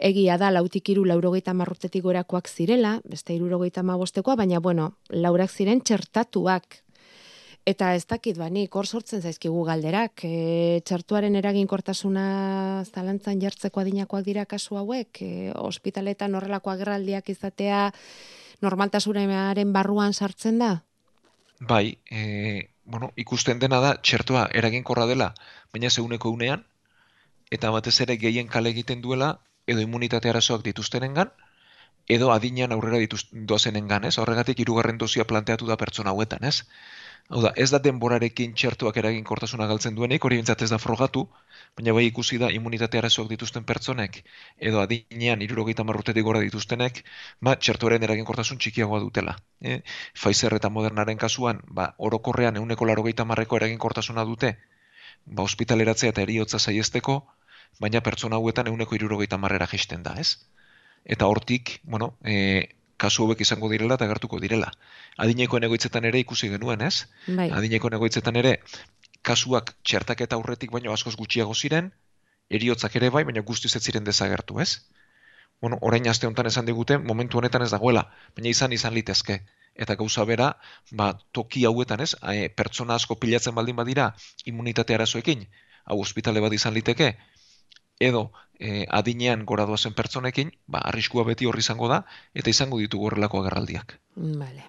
egia 0.02 0.36
da 0.38 0.50
lautik 0.50 0.90
iru 0.90 1.04
laurogeita 1.06 1.54
marrutetik 1.54 2.02
gorakoak 2.02 2.48
zirela, 2.50 2.96
beste 3.08 3.34
irurogeita 3.36 3.84
mabostekoa, 3.86 4.36
baina 4.40 4.58
bueno, 4.60 4.92
laurak 5.10 5.50
ziren 5.50 5.80
txertatuak. 5.80 6.82
Eta 7.62 7.92
ez 7.94 8.02
dakit 8.10 8.38
bani, 8.40 8.64
hor 8.66 8.88
sortzen 8.88 9.22
zaizkigu 9.22 9.60
galderak, 9.68 10.24
e, 10.26 10.80
txartuaren 10.82 11.36
eraginkortasuna 11.38 12.24
zalantzan 12.90 13.38
jartzeko 13.44 13.84
adinakoak 13.84 14.24
dira 14.26 14.44
kasu 14.50 14.80
hauek, 14.80 15.22
e, 15.22 15.52
ospitaletan 15.54 16.34
horrelako 16.34 16.72
agerraldiak 16.74 17.30
izatea 17.30 17.84
normaltasunaren 18.62 19.70
barruan 19.72 20.12
sartzen 20.12 20.58
da? 20.58 20.72
Bai, 21.60 21.98
e, 22.10 22.72
bueno, 22.84 23.12
ikusten 23.14 23.62
dena 23.62 23.78
da, 23.78 23.94
txertua 24.02 24.48
eraginkorra 24.50 25.06
dela, 25.06 25.30
baina 25.70 25.90
zeuneko 25.90 26.34
unean, 26.34 26.66
eta 27.54 27.70
batez 27.70 28.00
ere 28.02 28.18
gehien 28.18 28.50
kale 28.50 28.74
egiten 28.74 29.06
duela, 29.06 29.36
edo 29.66 29.80
immunitate 29.80 30.30
arazoak 30.30 30.62
dituztenengan 30.66 31.32
edo 32.08 32.32
adinean 32.32 32.72
aurrera 32.72 32.98
dituz 32.98 33.22
doazenengan, 33.32 34.04
ez? 34.04 34.18
Horregatik 34.18 34.60
hirugarren 34.60 34.98
dosia 34.98 35.24
planteatu 35.24 35.66
da 35.66 35.76
pertsona 35.76 36.10
hauetan, 36.10 36.44
ez? 36.44 36.62
Hau 37.30 37.40
da, 37.44 37.52
ez 37.56 37.68
da 37.70 37.78
denborarekin 37.78 38.54
txertuak 38.58 38.96
eraginkortasuna 38.98 39.68
galtzen 39.70 39.94
duenik, 39.94 40.24
hori 40.24 40.36
bintzat 40.40 40.64
ez 40.66 40.70
da 40.72 40.78
frogatu, 40.82 41.22
baina 41.78 41.94
bai 41.94 42.02
ikusi 42.08 42.38
da 42.42 42.50
immunitate 42.50 42.98
arazoak 42.98 43.28
dituzten 43.30 43.64
pertsonek, 43.68 44.18
edo 44.58 44.82
adinean 44.82 45.44
irurogeita 45.46 45.86
marrutetik 45.86 46.26
gora 46.26 46.42
dituztenek, 46.42 47.04
ba, 47.40 47.54
txertuaren 47.56 48.02
eraginkortasun 48.08 48.58
txikiagoa 48.58 49.00
dutela. 49.04 49.36
E? 49.60 49.78
Pfizer 50.18 50.58
eta 50.58 50.68
Modernaren 50.68 51.22
kasuan, 51.24 51.62
ba, 51.68 51.94
orokorrean 51.98 52.58
euneko 52.60 52.90
larogeita 52.90 53.24
marreko 53.24 53.62
eraginkortasuna 53.62 54.26
dute, 54.32 54.56
ba, 55.24 55.46
ospitaleratzea 55.46 56.10
eta 56.12 56.26
eriotza 56.26 56.58
saiesteko, 56.58 57.22
baina 57.80 58.00
pertsona 58.00 58.36
hauetan 58.36 58.68
euneko 58.70 58.96
irurogeita 58.98 59.38
marrera 59.38 59.66
gesten 59.70 60.02
da, 60.02 60.14
ez? 60.20 60.38
Eta 61.04 61.26
hortik, 61.26 61.80
bueno, 61.82 62.16
e, 62.24 62.68
kasu 62.96 63.24
hauek 63.24 63.40
izango 63.42 63.70
direla 63.72 63.98
eta 63.98 64.06
gertuko 64.10 64.38
direla. 64.42 64.70
Adineko 65.24 65.58
egoitzetan 65.58 66.04
ere 66.10 66.20
ikusi 66.22 66.50
genuen, 66.52 66.82
ez? 66.86 67.08
Bai. 67.26 67.50
Adineko 67.50 67.90
egoitzetan 67.98 68.38
ere, 68.42 68.58
kasuak 69.22 69.74
txertaketa 69.82 70.38
aurretik 70.38 70.70
baino 70.74 70.92
askoz 70.92 71.14
gutxiago 71.18 71.54
ziren, 71.54 71.90
eriotzak 72.50 72.96
ere 73.00 73.10
bai, 73.14 73.24
baina 73.28 73.42
guztiz 73.48 73.74
ez 73.76 73.82
ziren 73.82 74.04
dezagertu, 74.04 74.60
ez? 74.60 74.70
Bueno, 75.62 75.78
orain 75.88 76.08
aste 76.10 76.26
honetan 76.26 76.50
esan 76.50 76.66
digute, 76.66 76.98
momentu 76.98 77.38
honetan 77.38 77.62
ez 77.66 77.70
dagoela, 77.74 78.08
baina 78.36 78.50
izan 78.50 78.72
izan 78.78 78.94
litezke. 78.98 79.40
Eta 79.82 79.94
gauza 79.96 80.24
bera, 80.28 80.48
ba, 80.90 81.12
toki 81.32 81.62
hauetan 81.68 82.02
ez, 82.04 82.12
e, 82.34 82.48
pertsona 82.60 82.98
asko 83.00 83.16
pilatzen 83.22 83.54
baldin 83.58 83.78
badira 83.78 84.08
immunitate 84.52 84.98
arazoekin, 84.98 85.46
hau 85.86 86.00
ospitale 86.02 86.42
bat 86.44 86.52
izan 86.58 86.74
liteke, 86.74 87.14
edo 88.02 88.30
e, 88.58 88.86
adinean 88.90 89.46
gora 89.46 89.66
doazen 89.66 89.94
pertsonekin, 89.94 90.52
ba, 90.66 90.82
arriskua 90.90 91.24
beti 91.28 91.48
horri 91.48 91.64
izango 91.64 91.88
da, 91.90 92.04
eta 92.34 92.50
izango 92.50 92.78
ditugu 92.82 93.10
horrelako 93.10 93.42
agerraldiak. 93.42 93.98
Vale. 94.16 94.68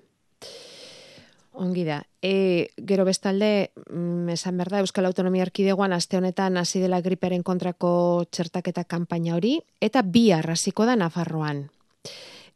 Ongi 1.53 1.83
da. 1.85 1.99
E, 2.21 2.73
gero 2.89 3.05
bestalde, 3.05 3.69
mm, 3.85 4.33
esan 4.33 4.57
berda, 4.57 4.81
Euskal 4.81 5.05
Autonomia 5.05 5.45
Arkidegoan 5.45 5.93
aste 5.93 6.17
honetan 6.17 6.57
hasi 6.57 6.81
dela 6.81 7.01
griperen 7.05 7.43
kontrako 7.45 8.25
txertaketa 8.31 8.87
kanpaina 8.89 9.35
hori, 9.37 9.59
eta 9.79 10.01
bi 10.01 10.31
arrasiko 10.33 10.89
da 10.89 10.97
Nafarroan. 10.97 11.67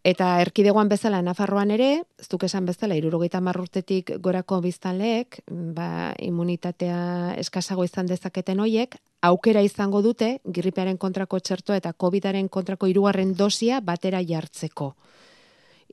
Eta 0.08 0.28
erkidegoan 0.40 0.88
bezala 0.88 1.20
Nafarroan 1.20 1.72
ere, 1.76 1.88
ez 2.22 2.28
duk 2.32 2.46
esan 2.48 2.68
bezala, 2.70 2.96
irurogeita 2.96 3.42
marrurtetik 3.44 4.14
gorako 4.24 4.62
biztanleek, 4.64 5.42
ba, 5.76 6.14
immunitatea 6.24 7.00
eskasago 7.42 7.84
izan 7.84 8.08
dezaketen 8.08 8.62
hoiek, 8.64 8.96
aukera 9.28 9.64
izango 9.66 10.00
dute, 10.06 10.38
gripearen 10.46 10.96
kontrako 11.02 11.42
txerto 11.44 11.76
eta 11.76 11.92
COVIDaren 11.92 12.48
kontrako 12.48 12.88
irugarren 12.88 13.34
dosia 13.36 13.82
batera 13.84 14.22
jartzeko. 14.24 14.94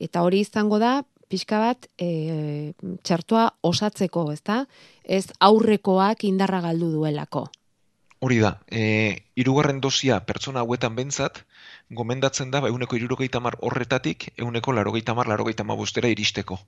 Eta 0.06 0.22
hori 0.22 0.44
izango 0.46 0.78
da, 0.78 1.00
pixka 1.28 1.58
bat, 1.58 1.90
e, 1.98 2.70
txertoa 3.02 3.48
osatzeko, 3.66 4.28
ezta? 4.36 4.62
Ez 5.02 5.26
aurrekoak 5.40 6.22
indarra 6.30 6.62
galdu 6.68 6.92
duelako. 6.94 7.48
Hori 8.22 8.38
da, 8.40 8.54
e, 8.70 9.26
irugarren 9.34 9.82
dosia 9.82 10.22
pertsona 10.24 10.62
hauetan 10.62 10.94
bentzat, 10.94 11.42
gomendatzen 11.94 12.50
da, 12.50 12.60
ba, 12.64 12.70
euneko 12.72 12.96
irurogeita 12.96 13.40
mar 13.40 13.56
horretatik, 13.60 14.28
euneko 14.36 14.72
larogeita 14.72 15.14
mar, 15.14 15.28
larogeita 15.28 15.64
bostera 15.64 16.08
iristeko. 16.08 16.58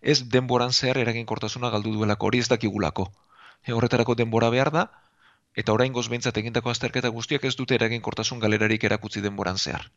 Ez 0.00 0.18
denboran 0.36 0.72
zehar 0.72 0.98
eraginkortasuna 0.98 1.70
galdu 1.70 1.92
duelako, 1.92 2.26
hori 2.26 2.38
ez 2.38 2.48
dakigulako. 2.48 3.10
E, 3.66 3.72
horretarako 3.72 4.14
denbora 4.14 4.50
behar 4.50 4.70
da, 4.76 4.86
eta 5.54 5.72
orain 5.72 5.92
gozbentzat 5.92 6.36
egindako 6.42 6.70
azterketa 6.70 7.08
guztiak 7.08 7.44
ez 7.44 7.56
dute 7.56 7.74
eraginkortasun 7.74 8.40
galerarik 8.40 8.84
erakutzi 8.84 9.20
denboran 9.20 9.58
zehar. 9.58 9.90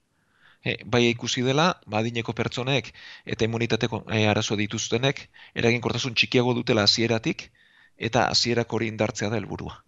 E, 0.66 0.78
bai 0.86 1.04
ikusi 1.10 1.44
dela, 1.44 1.68
badineko 1.88 2.34
pertsonek 2.34 2.94
eta 3.26 3.46
immunitateko 3.46 4.04
e, 4.10 4.26
arazo 4.34 4.56
dituztenek, 4.60 5.28
eraginkortasun 5.56 6.16
txikiago 6.16 6.54
dutela 6.60 6.84
hasieratik 6.90 7.50
eta 7.98 8.28
hasierak 8.30 8.74
hori 8.74 8.88
indartzea 8.92 9.30
da 9.30 9.40
helburua. 9.42 9.84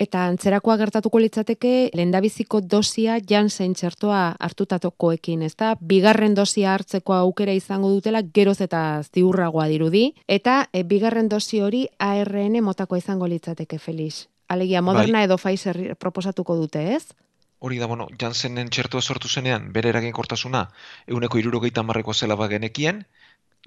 Eta 0.00 0.22
antzerakoa 0.30 0.78
gertatuko 0.80 1.20
litzateke 1.20 1.90
lendabiziko 1.92 2.62
dosia 2.64 3.18
Janssen 3.20 3.74
txertoa 3.76 4.20
hartutakoekin, 4.40 5.42
ezta? 5.44 5.74
Bigarren 5.76 6.32
dosia 6.38 6.72
hartzeko 6.72 7.12
aukera 7.18 7.52
izango 7.52 7.90
dutela 7.92 8.22
geroz 8.38 8.62
eta 8.64 9.02
ziurragoa 9.04 9.66
dirudi 9.68 10.06
eta 10.26 10.62
e, 10.72 10.86
bigarren 10.88 11.28
dosi 11.28 11.60
hori 11.60 11.82
ARN 11.98 12.62
motakoa 12.64 13.02
izango 13.02 13.28
litzateke 13.28 13.78
Felix. 13.78 14.24
Alegia 14.48 14.80
Moderna 14.80 15.20
bai. 15.20 15.26
edo 15.28 15.36
Pfizer 15.36 15.94
proposatuko 16.00 16.56
dute, 16.56 16.94
ez? 16.96 17.12
Hori 17.60 17.76
da, 17.76 17.86
bueno, 17.86 18.08
Janssenen 18.16 18.72
txertoa 18.72 19.02
sortu 19.02 19.28
zenean, 19.28 19.68
bere 19.70 19.92
eraginkortasuna, 19.92 20.70
euneko 21.06 21.38
irurogeita 21.38 21.84
marreko 21.84 22.14
zela 22.14 22.40
bagenekien, 22.40 23.04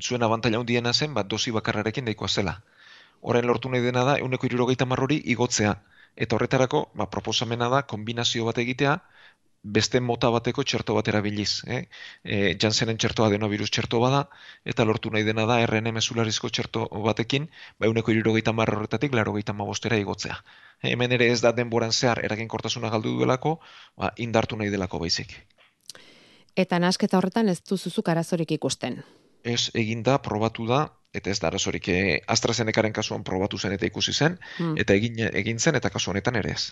zuen 0.01 0.25
abantaila 0.25 0.57
hundiena 0.57 0.93
zen, 0.93 1.13
bat 1.13 1.29
dosi 1.29 1.53
bakarrarekin 1.53 2.09
daikoa 2.09 2.27
zela. 2.27 2.63
Horren 3.21 3.45
lortu 3.45 3.69
nahi 3.69 3.85
dena 3.85 4.03
da, 4.03 4.17
euneko 4.17 4.49
irurogeita 4.49 4.89
marrori 4.89 5.21
igotzea. 5.35 5.77
Eta 6.15 6.37
horretarako, 6.37 6.87
ba, 6.93 7.09
proposamena 7.09 7.69
da, 7.69 7.83
kombinazio 7.89 8.45
bat 8.45 8.59
egitea, 8.61 8.97
beste 9.63 10.01
mota 10.03 10.29
bateko 10.29 10.63
txerto 10.67 10.93
bat 10.97 11.07
erabiliz. 11.07 11.63
Eh? 11.65 11.85
E, 12.23 12.37
Janssenen 12.59 12.97
txertoa 12.99 13.29
virus 13.31 13.69
txerto 13.71 13.99
bada, 13.99 14.27
eta 14.65 14.83
lortu 14.83 15.09
nahi 15.09 15.23
dena 15.23 15.45
da, 15.45 15.61
RN 15.65 15.93
mesularizko 15.93 16.49
txerto 16.49 16.87
batekin, 17.05 17.47
ba, 17.79 17.87
euneko 17.87 18.11
irurogeita 18.11 18.53
marra 18.53 18.77
horretatik, 18.77 19.13
laro 19.13 19.33
mabostera 19.53 19.97
igotzea. 19.97 20.43
E, 20.81 20.91
hemen 20.91 21.11
ere 21.11 21.31
ez 21.31 21.41
da 21.41 21.51
denboran 21.51 21.91
zehar, 21.91 22.19
eragin 22.23 22.47
kortasuna 22.47 22.89
galdu 22.89 23.17
duelako, 23.17 23.59
ba, 23.97 24.11
indartu 24.17 24.57
nahi 24.57 24.69
delako 24.69 24.99
baizik. 24.99 25.47
Eta 26.55 26.77
nasketa 26.79 27.17
horretan 27.17 27.49
ez 27.49 27.61
duzuzuk 27.63 28.09
arazorik 28.09 28.51
ikusten? 28.51 29.01
Ez, 29.43 29.71
eginda, 29.73 30.19
probatu 30.21 30.67
da, 30.67 30.89
eta 31.13 31.29
ez 31.29 31.39
da 31.39 31.47
arazorik 31.47 31.87
e, 31.93 31.97
AstraZenecaren 32.27 32.93
kasuan 32.93 33.23
probatu 33.23 33.59
zen 33.59 33.75
eta 33.75 33.85
ikusi 33.85 34.13
zen, 34.13 34.39
hmm. 34.57 34.77
eta 34.81 34.95
egin, 34.97 35.19
egin 35.29 35.59
zen 35.59 35.77
eta 35.79 35.91
kasu 35.93 36.11
honetan 36.11 36.39
ere 36.41 36.55
ez. 36.57 36.71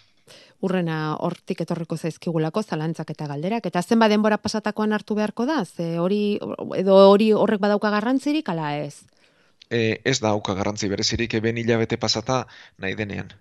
Urrena 0.66 1.16
hortik 1.22 1.62
etorriko 1.66 1.98
zaizkigulako 1.98 2.64
zalantzak 2.64 3.14
eta 3.14 3.28
galderak, 3.30 3.70
eta 3.70 3.82
zenba 3.82 4.10
denbora 4.10 4.42
pasatakoan 4.42 4.94
hartu 4.98 5.16
beharko 5.16 5.46
da, 5.46 5.62
ze 5.66 5.94
hori, 6.00 6.40
edo 6.78 6.98
hori 7.12 7.32
horrek 7.38 7.62
badauka 7.62 7.94
garrantzirik, 7.94 8.50
ala 8.50 8.76
ez? 8.82 9.06
E, 9.70 10.02
ez 10.04 10.20
da 10.20 10.34
auka 10.34 10.58
garrantzi 10.58 10.90
berezirik, 10.90 11.38
eben 11.40 11.62
hilabete 11.62 11.98
pasata 12.02 12.46
nahi 12.78 12.98
denean 12.98 13.32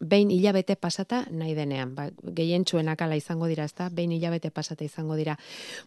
behin 0.00 0.30
hilabete 0.30 0.76
pasata 0.76 1.24
nahi 1.30 1.54
denean. 1.54 1.94
Ba, 1.94 2.08
gehien 2.22 2.64
txuenak 2.64 3.02
ala 3.02 3.16
izango 3.18 3.48
dira, 3.50 3.64
ezta? 3.64 3.88
Behin 3.90 4.12
hilabete 4.12 4.50
pasata 4.50 4.84
izango 4.84 5.16
dira. 5.18 5.38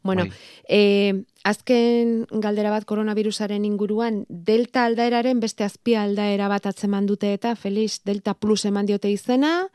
Bueno, 0.03 0.25
e, 0.67 1.23
azken 1.43 2.25
galdera 2.31 2.71
bat 2.71 2.85
koronavirusaren 2.85 3.65
inguruan, 3.65 4.25
delta 4.29 4.85
aldaeraren 4.85 5.39
beste 5.39 5.63
azpia 5.63 6.03
aldaera 6.03 6.49
bat 6.51 6.67
atzeman 6.67 7.07
dute 7.07 7.33
eta, 7.33 7.55
Felix, 7.55 8.01
delta 8.05 8.33
plus 8.33 8.65
eman 8.65 8.85
diote 8.85 9.11
izena, 9.11 9.69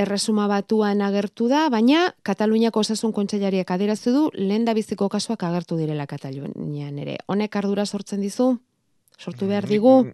erresuma 0.00 0.46
batuan 0.48 1.02
agertu 1.02 1.48
da, 1.50 1.68
baina 1.68 2.08
Kataluniako 2.26 2.80
osasun 2.80 3.12
kontseilariak 3.12 3.70
aderazu 3.70 4.14
du, 4.14 4.24
lehen 4.34 4.64
da 4.64 4.74
biziko 4.74 5.08
kasuak 5.12 5.44
agertu 5.44 5.76
direla 5.76 6.06
Katalunian 6.10 6.98
ere. 6.98 7.18
Honek 7.26 7.56
ardura 7.56 7.86
sortzen 7.86 8.20
dizu? 8.24 8.54
Sortu 9.20 9.46
behar 9.46 9.68
digu? 9.68 10.10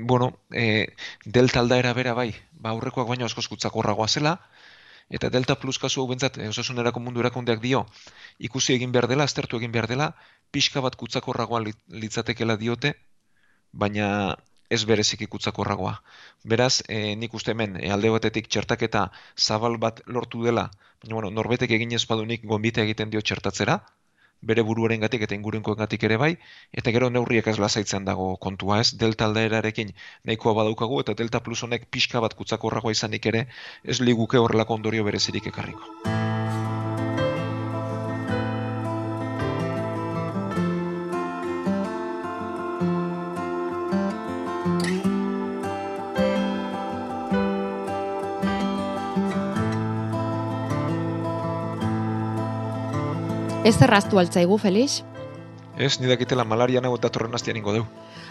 Bueno, 0.00 0.38
e, 0.52 0.94
delta 1.24 1.60
aldaera 1.60 1.92
bera 1.94 2.14
bai, 2.14 2.30
ba, 2.52 2.70
aurrekoak 2.70 3.08
baino 3.08 3.26
askoz 3.26 3.46
kutzakorragoa 3.50 4.06
zela, 4.08 4.34
eta 5.10 5.30
Delta 5.34 5.56
Plus 5.58 5.78
kasu 5.82 6.02
hau 6.02 6.08
bentzat, 6.10 6.38
e, 6.38 6.48
osasunerako 6.52 7.00
mundu 7.02 7.24
erakundeak 7.24 7.62
dio, 7.64 7.84
ikusi 8.38 8.74
egin 8.76 8.92
behar 8.94 9.08
dela, 9.10 9.24
aztertu 9.24 9.58
egin 9.58 9.72
behar 9.74 9.88
dela, 9.90 10.12
pixka 10.54 10.82
bat 10.84 10.96
kutzakorragoa 11.00 11.64
litzatekela 12.04 12.56
diote, 12.60 12.94
baina 13.72 14.36
ez 14.70 14.84
berezik 14.84 15.24
ikutzakorragoa. 15.26 15.94
Beraz, 16.44 16.82
e, 16.88 17.16
nik 17.16 17.34
uste 17.34 17.56
hemen, 17.56 17.78
e, 17.80 17.90
alde 17.90 18.12
batetik 18.14 18.48
txertaketa 18.52 19.08
zabal 19.36 19.78
bat 19.82 20.02
lortu 20.06 20.44
dela, 20.44 20.68
baina 21.02 21.18
bueno, 21.18 21.34
norbetek 21.40 21.74
egin 21.78 21.96
ezpadunik 21.98 22.46
gonbite 22.52 22.84
egiten 22.86 23.10
dio 23.10 23.24
txertatzera, 23.24 23.80
bere 24.42 24.62
buruaren 24.62 25.00
gatik 25.00 25.24
eta 25.26 25.34
ingurinkoen 25.34 25.78
gatik 25.78 26.04
ere 26.08 26.16
bai, 26.16 26.30
eta 26.72 26.94
gero 26.94 27.10
neurriek 27.10 27.46
ez 27.46 27.58
lasaitzen 27.58 28.04
dago 28.04 28.36
kontua 28.36 28.80
ez, 28.80 28.92
delta 29.02 29.26
aldaerarekin 29.26 29.92
nahikoa 30.24 30.54
badaukagu, 30.62 31.00
eta 31.00 31.14
delta 31.18 31.40
plus 31.40 31.62
honek 31.62 31.88
pixka 31.90 32.20
bat 32.20 32.34
kutzakorragoa 32.34 32.94
izanik 32.94 33.26
ere, 33.26 33.46
ez 33.84 34.00
liguke 34.00 34.38
horrelako 34.38 34.74
ondorio 34.80 35.04
berezirik 35.04 35.46
ekarriko. 35.52 36.27
Ez 53.68 53.76
erraztu 53.84 54.16
altzaigu, 54.16 54.56
Felix? 54.56 55.02
Ez, 55.76 55.98
nidakitela 56.00 56.44
malaria 56.48 56.80
nago 56.80 56.96
eta 56.96 57.10
torren 57.12 57.34
hastian 57.36 57.58
ingo 57.60 57.74
deu. 57.74 57.82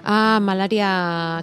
Ah, 0.01 0.39
malaria 0.41 0.87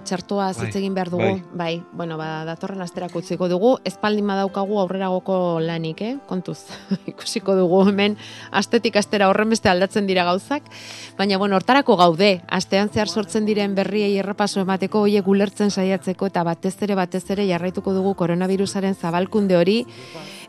txartoa 0.03 0.49
bai, 0.57 0.67
egin 0.67 0.93
behar 0.97 1.11
dugu. 1.13 1.23
Bai. 1.23 1.43
bai, 1.61 1.83
bueno, 1.95 2.17
ba, 2.19 2.43
datorren 2.47 2.81
asterako 2.83 3.21
utziko 3.21 3.47
dugu. 3.47 3.75
Espaldin 3.87 4.27
badaukagu 4.27 4.81
aurreragoko 4.81 5.37
lanik, 5.63 6.01
eh? 6.01 6.11
Kontuz, 6.27 6.57
ikusiko 7.11 7.55
dugu 7.55 7.85
hemen 7.87 8.17
astetik 8.51 8.99
astera 8.99 9.29
horren 9.31 9.53
beste 9.55 9.71
aldatzen 9.71 10.11
dira 10.11 10.27
gauzak. 10.27 10.67
Baina, 11.15 11.39
bueno, 11.39 11.55
hortarako 11.55 11.95
gaude. 12.01 12.41
Astean 12.51 12.91
zehar 12.91 13.07
sortzen 13.07 13.47
diren 13.47 13.77
berriei 13.79 14.11
errepaso 14.19 14.59
emateko, 14.65 15.05
oie 15.07 15.23
gulertzen 15.23 15.71
saiatzeko 15.71 16.27
eta 16.33 16.43
batez 16.43 16.75
ere, 16.83 16.99
batez 16.99 17.23
ere 17.31 17.47
jarraituko 17.47 17.95
dugu 17.95 18.15
koronavirusaren 18.19 18.99
zabalkunde 18.99 19.55
hori 19.55 19.83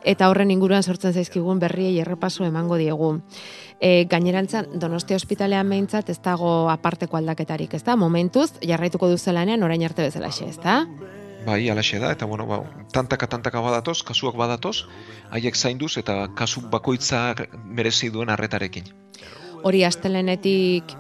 eta 0.07 0.31
horren 0.31 0.53
inguruan 0.55 0.83
sortzen 0.87 1.13
zaizkigun 1.13 1.59
berriei 1.59 1.99
errepaso 2.01 2.47
emango 2.47 2.79
diegu. 2.81 3.17
E, 3.81 4.07
gainerantzan, 4.09 4.79
Donostia 4.81 5.19
ospitalean 5.19 5.69
behintzat 5.69 6.11
ez 6.15 6.19
dago 6.25 6.71
aparteko 6.73 7.19
aldaketarik, 7.19 7.75
ez 7.75 7.83
da? 7.85 7.97
Momentuz, 8.01 8.53
jarraituko 8.63 9.11
duzelanean 9.13 9.67
orain 9.67 9.85
arte 9.85 10.07
bezala 10.07 10.31
xe, 10.33 10.49
ez 10.55 10.61
da? 10.63 10.85
Bai, 11.47 11.69
alaxe 11.71 12.01
da, 12.03 12.11
eta 12.15 12.27
bueno, 12.27 12.47
ba, 12.47 12.63
tantaka 12.95 13.29
tantaka 13.31 13.61
badatoz, 13.63 14.01
kasuak 14.07 14.39
badatoz, 14.39 14.87
haiek 15.31 15.55
zainduz 15.55 15.93
eta 16.01 16.25
kasu 16.35 16.65
bakoitza 16.73 17.35
merezi 17.65 18.11
duen 18.11 18.33
arretarekin. 18.35 18.89
Hori 19.67 19.85
astelenetik 19.87 20.95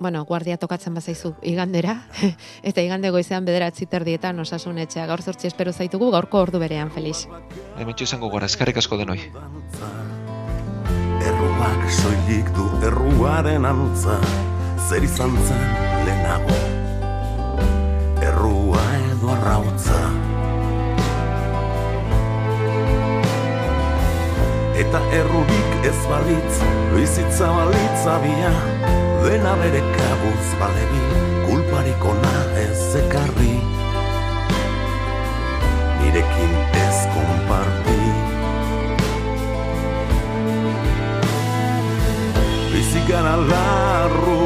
bueno, 0.00 0.24
guardia 0.24 0.56
tokatzen 0.56 0.94
bazaizu 0.94 1.34
igandera, 1.42 1.96
eta 2.70 2.82
igande 2.82 3.10
goizean 3.10 3.44
bederatzi 3.44 3.86
terdietan 3.86 4.38
osasun 4.40 4.78
etxea 4.84 5.06
gaur 5.10 5.22
zortzi 5.22 5.48
espero 5.50 5.72
zaitugu 5.72 6.10
gaurko 6.14 6.42
ordu 6.46 6.60
berean, 6.62 6.90
Felix. 6.90 7.26
Hemen 7.78 7.94
izango 8.00 8.30
gara, 8.30 8.46
eskarrik 8.46 8.78
asko 8.78 8.98
denoi. 9.00 9.18
Erruak 11.28 11.90
soilik 11.90 12.50
du 12.56 12.68
erruaren 12.86 13.66
antza, 13.66 14.18
zer 14.88 15.04
izan 15.04 15.36
zen 15.44 15.64
lehenago. 16.06 16.58
Errua 18.22 18.84
edo 19.10 19.32
arrautza. 19.34 20.00
Eta 24.78 25.00
errurik 25.10 25.88
ez 25.88 25.96
balitz, 26.06 26.58
bizitza 26.94 27.50
balitza 27.50 28.20
bia, 28.22 28.52
dena 29.24 29.52
bere 29.60 29.80
kabuz 29.96 30.48
balebi, 30.60 31.02
kulparik 31.46 32.04
ona 32.12 32.36
ez 32.64 32.82
ekarri. 33.02 33.56
Nirekin 36.00 36.52
ez 36.84 36.98
konparti. 37.14 38.02
Bizikana 42.72 43.34
larru 43.50 44.38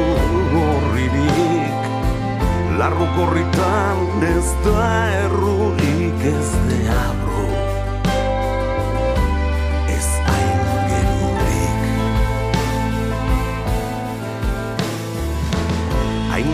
gorririk, 0.53 1.91
larru 2.79 3.11
gorritan 3.17 4.25
ez 4.35 4.47
da 4.65 4.89
errurik 5.19 6.27
ez 6.37 6.49
deab. 6.71 7.32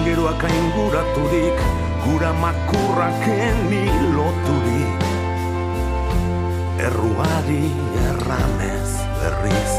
Aingeroak 0.09 0.43
ainguraturik, 0.43 1.57
gura 2.03 2.33
makurrak 2.33 3.21
eni 3.29 3.85
loturik. 4.17 5.01
Erruari 6.81 7.69
erranez 8.09 8.89
berriz, 9.21 9.73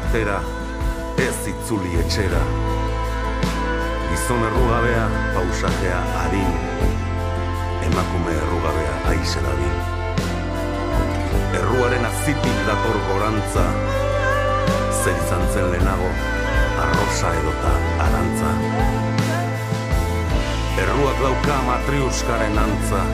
atera, 0.00 0.40
ez 1.20 1.38
itzuli 1.52 1.98
etxera. 2.00 2.42
Gizon 4.12 4.42
errugabea, 4.44 5.04
pausajea 5.34 6.00
adin 6.20 6.50
Emakume 7.86 8.34
errugabea 8.36 8.92
aixe 9.08 9.40
dabil 9.40 9.76
Erruaren 11.58 12.04
azitik 12.10 12.60
dator 12.68 12.98
gorantza 13.08 13.64
Zer 15.02 15.16
izan 15.16 15.42
zen 15.54 15.70
lehenago, 15.72 16.10
arrosa 16.84 17.32
edota 17.40 17.72
arantza. 18.04 18.52
Erruak 20.84 21.22
dauka 21.24 21.60
matriuskaren 21.66 22.64
antza 22.68 23.04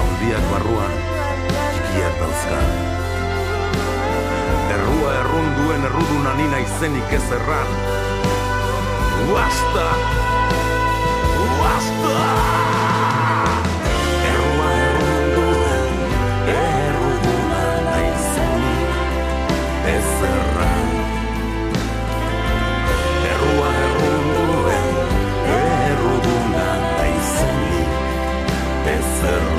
Haundiak 0.00 0.52
barruan, 0.54 1.02
txikiak 1.74 2.22
dauzka 2.24 2.97
Errua 4.68 5.12
errun 5.20 5.46
duen 5.56 5.84
erruduna 5.88 6.34
nina 6.36 6.58
izenik 6.60 7.12
ez 7.16 7.24
erran 7.36 7.70
Basta! 9.28 9.86
Basta! 11.60 12.16
Errua 14.30 14.68
errun 14.84 15.26
duen 15.36 15.94
erruduna 16.54 17.64
naizenik 17.88 18.90
ez 19.94 20.10
erran 20.32 20.90
Errua 23.32 23.70
errun 23.86 24.28
duen 24.34 24.90
erruduna 25.56 26.68
naizenik 26.98 27.90
ez 28.96 29.14
erran 29.34 29.57